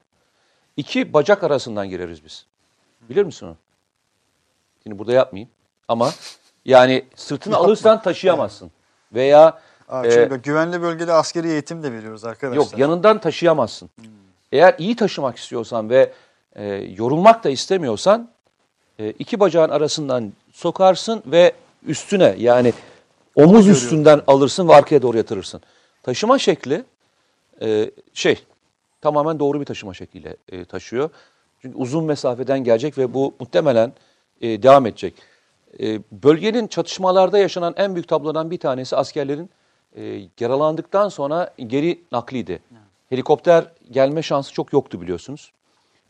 [0.78, 2.46] İki bacak arasından gireriz biz.
[3.10, 3.58] Bilir misin onu?
[4.84, 5.50] Şimdi burada yapmayayım
[5.88, 6.12] ama
[6.66, 8.72] yani sırtını alırsan taşıyamazsın.
[9.14, 12.64] Veya Aa, e, güvenli bölgede askeri eğitim de veriyoruz arkadaşlar.
[12.64, 13.90] yok yanından taşıyamazsın.
[14.52, 16.14] Eğer iyi taşımak istiyorsan ve
[16.56, 16.66] e,
[16.98, 18.30] yorulmak da istemiyorsan
[19.00, 21.54] e, iki bacağın arasından sokarsın ve
[21.88, 22.74] üstüne yani
[23.36, 25.62] omuz üstünden alırsın ve arkaya doğru yatırırsın.
[26.04, 26.84] Taşıma şekli
[27.62, 28.44] e, şey
[29.02, 31.10] tamamen doğru bir taşıma şekliyle e, taşıyor.
[31.62, 33.94] Çünkü uzun mesafeden gelecek ve bu muhtemelen
[34.42, 35.14] e, devam edecek.
[35.80, 39.50] E, bölgenin çatışmalarda yaşanan en büyük tablodan bir tanesi askerlerin
[39.96, 42.60] e, yaralandıktan sonra geri nakliydi.
[43.10, 45.52] Helikopter gelme şansı çok yoktu biliyorsunuz.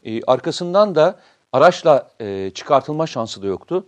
[0.06, 1.20] E, arkasından da
[1.54, 3.86] araçla e, çıkartılma şansı da yoktu.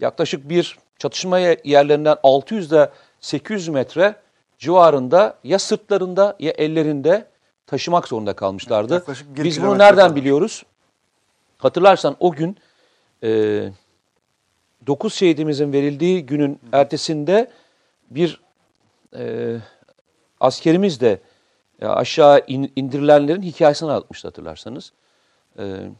[0.00, 2.90] Yaklaşık bir çatışma ye- yerlerinden 600 ile
[3.20, 4.14] 800 metre
[4.58, 7.26] civarında ya sırtlarında ya ellerinde
[7.66, 8.94] taşımak zorunda kalmışlardı.
[9.44, 10.16] Biz bunu nereden kadar.
[10.16, 10.62] biliyoruz?
[11.58, 12.56] Hatırlarsan o gün
[13.22, 13.28] e,
[14.86, 17.50] 9 şehidimizin verildiği günün ertesinde
[18.10, 18.40] bir
[19.18, 19.56] e,
[20.40, 21.20] askerimiz de
[21.82, 24.92] e, aşağı in- indirilenlerin hikayesini anlatmıştı hatırlarsanız.
[25.58, 25.90] E,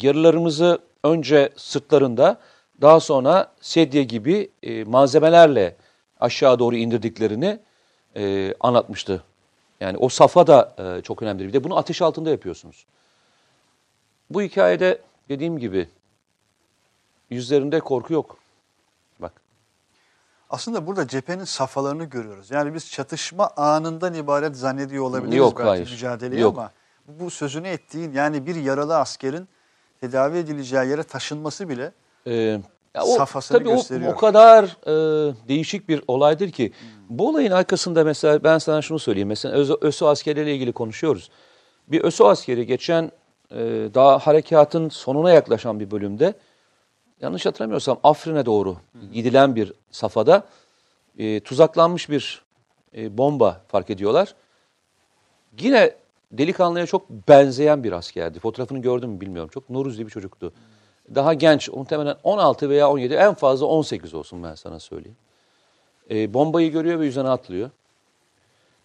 [0.00, 2.40] yarılarımızı önce sırtlarında
[2.80, 5.76] daha sonra sedye gibi e, malzemelerle
[6.20, 7.60] aşağı doğru indirdiklerini
[8.16, 9.22] e, anlatmıştı.
[9.80, 11.48] Yani o safa da e, çok önemli.
[11.48, 12.86] Bir de bunu ateş altında yapıyorsunuz.
[14.30, 15.88] Bu hikayede dediğim gibi
[17.30, 18.38] yüzlerinde korku yok.
[19.18, 19.32] Bak
[20.50, 22.50] Aslında burada cephenin safhalarını görüyoruz.
[22.50, 25.90] Yani biz çatışma anından ibaret zannediyor olabiliriz Yok, belki hayır.
[25.90, 26.58] mücadeleyi Yok.
[26.58, 26.72] ama
[27.20, 29.48] bu, sözünü ettiğin yani bir yaralı askerin
[30.00, 31.92] tedavi edileceği yere taşınması bile
[32.26, 32.32] Ee,
[32.94, 34.12] ya o, Safhasını tabii o, gösteriyor.
[34.12, 34.92] o kadar e,
[35.48, 36.72] değişik bir olaydır ki.
[37.10, 39.28] Bu olayın arkasında mesela ben sana şunu söyleyeyim.
[39.28, 41.30] Mesela ÖSO, ÖSO askerleriyle ilgili konuşuyoruz.
[41.88, 43.10] Bir ÖSO askeri geçen
[43.50, 43.58] e,
[43.94, 46.34] daha harekatın sonuna yaklaşan bir bölümde
[47.20, 48.76] yanlış hatırlamıyorsam Afrin'e doğru
[49.12, 50.44] gidilen bir safhada
[51.18, 52.42] e, tuzaklanmış bir
[52.96, 54.34] e, bomba fark ediyorlar.
[55.60, 55.94] Yine
[56.32, 58.38] delikanlıya çok benzeyen bir askerdi.
[58.38, 59.50] Fotoğrafını gördüm mü bilmiyorum.
[59.54, 60.52] Çok nuruzli bir çocuktu.
[61.14, 65.16] Daha genç, muhtemelen 16 veya 17, en fazla 18 olsun ben sana söyleyeyim.
[66.10, 67.70] E, bombayı görüyor ve üzerine atlıyor.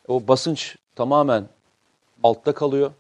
[0.08, 1.50] O basınç tamamen
[2.24, 2.92] altta kalıyor.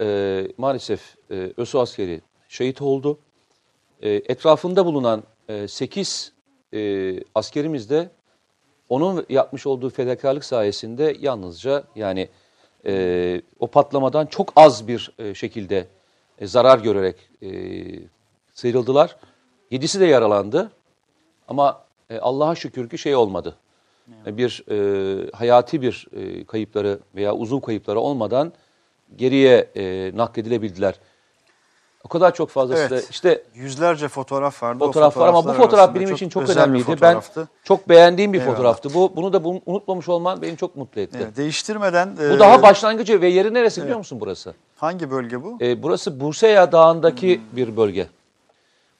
[0.00, 3.18] E, maalesef e, ÖSO askeri şehit oldu.
[4.02, 5.22] E, etrafında bulunan
[5.66, 6.32] 8
[7.34, 8.10] askerimiz de
[8.88, 12.28] onun yapmış olduğu fedakarlık sayesinde yalnızca yani
[12.86, 15.86] e, o patlamadan çok az bir e, şekilde
[16.38, 17.48] e, zarar görerek e,
[18.54, 19.16] sıyrıldılar.
[19.70, 20.70] Yedisi de yaralandı
[21.48, 23.56] ama e, Allah'a şükür ki şey olmadı.
[24.26, 28.52] E, Bir e, hayati bir e, kayıpları veya uzun kayıpları olmadan
[29.16, 30.94] geriye e, nakledilebildiler.
[32.04, 32.88] O kadar çok fazla Evet.
[32.90, 34.84] size işte yüzlerce fotoğraf vardı.
[34.84, 36.96] O fotoğraf var ama bu fotoğraf benim için çok önemliydi.
[37.00, 37.22] Ben
[37.64, 38.56] çok beğendiğim bir Eyvallah.
[38.56, 38.94] fotoğraftı.
[38.94, 41.18] Bu bunu da unutmamış olman beni çok mutlu etti.
[41.22, 44.54] Evet, değiştirmeden Bu e, daha başlangıcı ve yeri neresi biliyor musun burası?
[44.76, 45.58] hangi bölge bu?
[45.60, 48.06] Ee, burası Bursaya Dağı'ndaki bir bölge.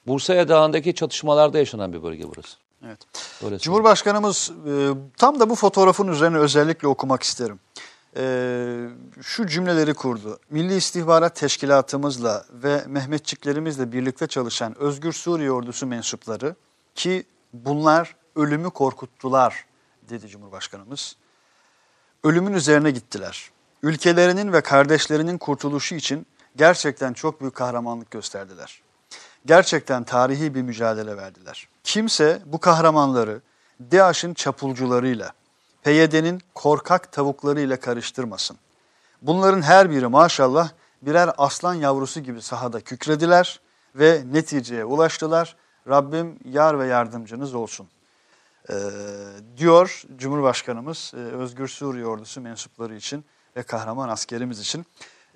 [0.07, 2.57] Bursaya Dağı'ndaki çatışmalarda yaşanan bir bölge burası.
[2.85, 2.99] Evet.
[3.45, 3.59] Öyle.
[3.59, 4.71] Cumhurbaşkanımız e,
[5.17, 7.59] tam da bu fotoğrafın üzerine özellikle okumak isterim.
[8.17, 8.89] E,
[9.21, 10.39] şu cümleleri kurdu.
[10.49, 16.55] Milli İstihbarat Teşkilatımızla ve Mehmetçiklerimizle birlikte çalışan Özgür Suriye Ordusu mensupları
[16.95, 19.65] ki bunlar ölümü korkuttular
[20.09, 21.15] dedi Cumhurbaşkanımız.
[22.23, 23.51] Ölümün üzerine gittiler.
[23.83, 28.81] Ülkelerinin ve kardeşlerinin kurtuluşu için gerçekten çok büyük kahramanlık gösterdiler.
[29.45, 31.67] Gerçekten tarihi bir mücadele verdiler.
[31.83, 33.41] Kimse bu kahramanları
[33.91, 35.33] DAEŞ'in çapulcularıyla,
[35.85, 38.57] PYD'nin korkak tavuklarıyla karıştırmasın.
[39.21, 40.69] Bunların her biri maşallah
[41.01, 43.59] birer aslan yavrusu gibi sahada kükrediler
[43.95, 45.55] ve neticeye ulaştılar.
[45.89, 47.87] Rabbim yar ve yardımcınız olsun.
[48.69, 48.73] Ee,
[49.57, 53.25] diyor Cumhurbaşkanımız Özgür Suriye Ordusu mensupları için
[53.55, 54.85] ve kahraman askerimiz için.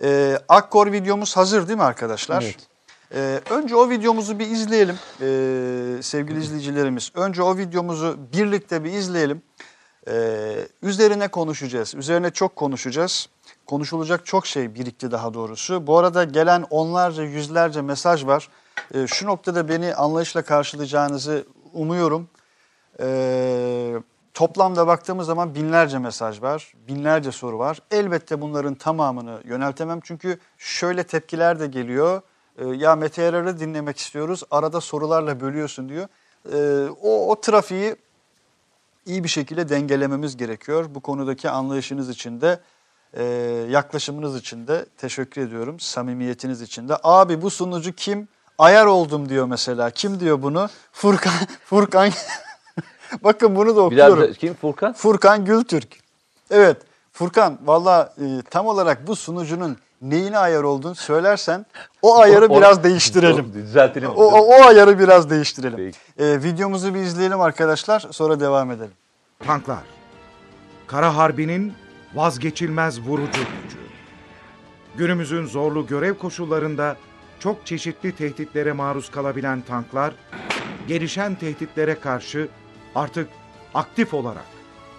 [0.01, 2.43] Ee, Akkor videomuz hazır değil mi arkadaşlar?
[2.43, 2.67] Evet.
[3.13, 7.11] Ee, önce o videomuzu bir izleyelim ee, sevgili izleyicilerimiz.
[7.15, 9.41] Önce o videomuzu birlikte bir izleyelim.
[10.07, 11.95] Ee, üzerine konuşacağız.
[11.95, 13.29] Üzerine çok konuşacağız.
[13.65, 15.87] Konuşulacak çok şey birikti daha doğrusu.
[15.87, 18.49] Bu arada gelen onlarca yüzlerce mesaj var.
[18.93, 22.29] Ee, şu noktada beni anlayışla karşılayacağınızı umuyorum.
[22.99, 23.93] Ee,
[24.33, 27.79] toplamda baktığımız zaman binlerce mesaj var, binlerce soru var.
[27.91, 32.21] Elbette bunların tamamını yöneltemem çünkü şöyle tepkiler de geliyor.
[32.57, 34.43] E, ya meteorları dinlemek istiyoruz.
[34.51, 36.07] Arada sorularla bölüyorsun diyor.
[36.53, 37.95] E, o, o trafiği
[39.09, 40.85] iyi bir şekilde dengelememiz gerekiyor.
[40.95, 42.59] Bu konudaki anlayışınız için de
[43.13, 43.23] e,
[43.69, 45.79] yaklaşımınız için de teşekkür ediyorum.
[45.79, 46.97] Samimiyetiniz için de.
[47.03, 48.27] Abi bu sunucu kim?
[48.57, 49.89] Ayar oldum diyor mesela.
[49.89, 50.69] Kim diyor bunu?
[50.91, 51.33] Furkan.
[51.65, 52.09] Furkan.
[53.23, 54.21] Bakın bunu da okuyorum.
[54.21, 54.93] da- kim Furkan?
[54.93, 55.99] Furkan Gültürk.
[56.51, 56.77] Evet
[57.11, 61.65] Furkan valla e, tam olarak bu sunucunun neyine ayar olduğunu söylersen
[62.01, 63.53] o ayarı Onu- biraz değiştirelim.
[63.53, 64.09] Düzeltelim.
[64.09, 65.77] O, o, o ayarı biraz değiştirelim.
[65.77, 66.23] Peki.
[66.25, 68.93] E, videomuzu bir izleyelim arkadaşlar sonra devam edelim.
[69.39, 69.83] Tanklar.
[70.87, 71.73] Kara Harbi'nin
[72.13, 73.77] vazgeçilmez vurucu gücü.
[74.97, 76.97] Günümüzün zorlu görev koşullarında
[77.39, 80.13] çok çeşitli tehditlere maruz kalabilen tanklar,
[80.87, 82.49] gelişen tehditlere karşı
[82.95, 83.29] artık
[83.73, 84.47] aktif olarak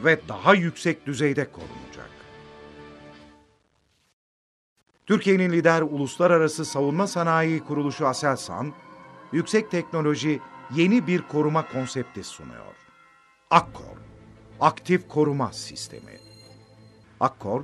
[0.05, 2.11] ve daha yüksek düzeyde korunacak.
[5.07, 8.72] Türkiye'nin lider uluslararası savunma sanayi kuruluşu Aselsan,
[9.32, 10.41] yüksek teknoloji
[10.74, 12.74] yeni bir koruma konsepti sunuyor.
[13.51, 13.99] Akkor,
[14.61, 16.18] Aktif Koruma Sistemi.
[17.20, 17.62] Akkor,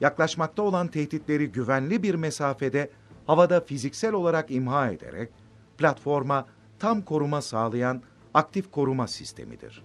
[0.00, 2.90] yaklaşmakta olan tehditleri güvenli bir mesafede
[3.26, 5.30] havada fiziksel olarak imha ederek
[5.78, 6.46] platforma
[6.78, 8.02] tam koruma sağlayan
[8.34, 9.82] aktif koruma sistemidir.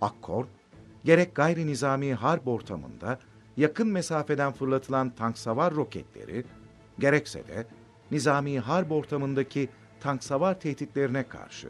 [0.00, 0.44] Akkor,
[1.04, 3.18] gerek gayri nizami harp ortamında
[3.56, 6.44] yakın mesafeden fırlatılan tank savar roketleri,
[6.98, 7.66] gerekse de
[8.10, 9.68] nizami harp ortamındaki
[10.00, 11.68] tank savar tehditlerine karşı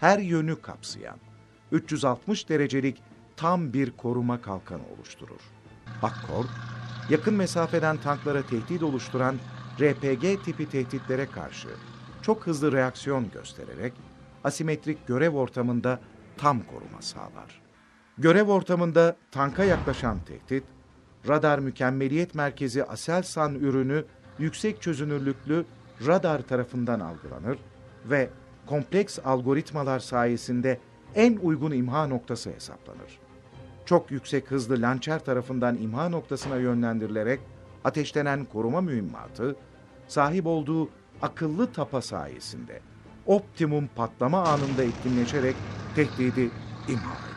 [0.00, 1.25] her yönü kapsayan
[1.72, 3.02] 360 derecelik
[3.36, 5.40] tam bir koruma kalkanı oluşturur.
[6.02, 6.44] Akkor,
[7.10, 9.36] yakın mesafeden tanklara tehdit oluşturan
[9.80, 11.68] RPG tipi tehditlere karşı
[12.22, 13.92] çok hızlı reaksiyon göstererek
[14.44, 16.00] asimetrik görev ortamında
[16.36, 17.62] tam koruma sağlar.
[18.18, 20.64] Görev ortamında tanka yaklaşan tehdit,
[21.28, 24.04] radar mükemmeliyet merkezi Aselsan ürünü
[24.38, 25.64] yüksek çözünürlüklü
[26.06, 27.58] radar tarafından algılanır
[28.04, 28.30] ve
[28.66, 30.80] kompleks algoritmalar sayesinde
[31.16, 33.18] en uygun imha noktası hesaplanır.
[33.86, 37.40] Çok yüksek hızlı lançer tarafından imha noktasına yönlendirilerek
[37.84, 39.56] ateşlenen koruma mühimmatı,
[40.08, 40.88] sahip olduğu
[41.22, 42.80] akıllı tapa sayesinde
[43.26, 45.56] optimum patlama anında etkinleşerek
[45.94, 46.50] tehdidi
[46.88, 47.36] imha eder.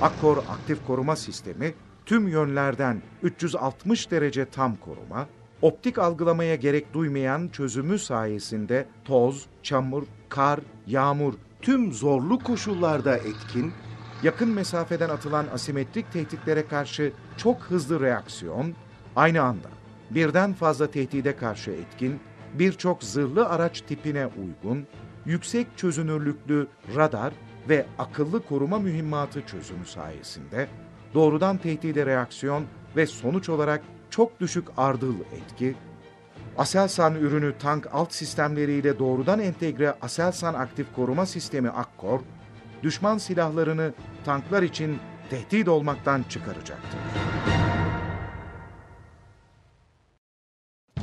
[0.00, 1.74] Akkor aktif koruma sistemi
[2.06, 5.26] tüm yönlerden 360 derece tam koruma,
[5.62, 13.72] optik algılamaya gerek duymayan çözümü sayesinde toz, çamur, kar, yağmur tüm zorlu koşullarda etkin,
[14.22, 18.74] yakın mesafeden atılan asimetrik tehditlere karşı çok hızlı reaksiyon,
[19.16, 19.68] aynı anda
[20.10, 22.20] birden fazla tehdide karşı etkin,
[22.54, 24.86] birçok zırhlı araç tipine uygun,
[25.26, 27.32] yüksek çözünürlüklü radar
[27.68, 30.68] ve akıllı koruma mühimmatı çözümü sayesinde
[31.14, 32.64] doğrudan tehdide reaksiyon
[32.96, 35.74] ve sonuç olarak çok düşük ardıl etki,
[36.58, 42.20] Aselsan ürünü tank alt sistemleriyle doğrudan entegre Aselsan aktif koruma sistemi Akkor,
[42.82, 43.92] düşman silahlarını
[44.24, 44.98] tanklar için
[45.30, 47.00] tehdit olmaktan çıkaracaktır.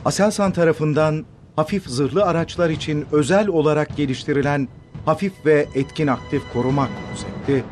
[0.06, 1.26] Aselsan tarafından
[1.56, 4.68] hafif zırhlı araçlar için özel olarak geliştirilen
[5.06, 7.64] hafif ve etkin aktif koruma konsepti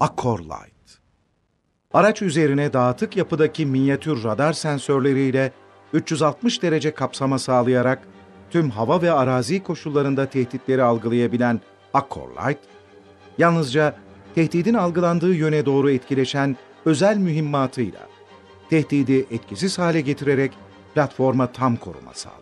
[0.00, 0.69] Akkor Light.
[1.94, 5.52] Araç üzerine dağıtık yapıdaki minyatür radar sensörleriyle
[5.92, 8.02] 360 derece kapsama sağlayarak
[8.50, 11.60] tüm hava ve arazi koşullarında tehditleri algılayabilen
[11.94, 12.58] Akkor Light,
[13.38, 13.96] yalnızca
[14.34, 18.00] tehdidin algılandığı yöne doğru etkileşen özel mühimmatıyla
[18.70, 20.52] tehdidi etkisiz hale getirerek
[20.94, 22.39] platforma tam koruma sağlar.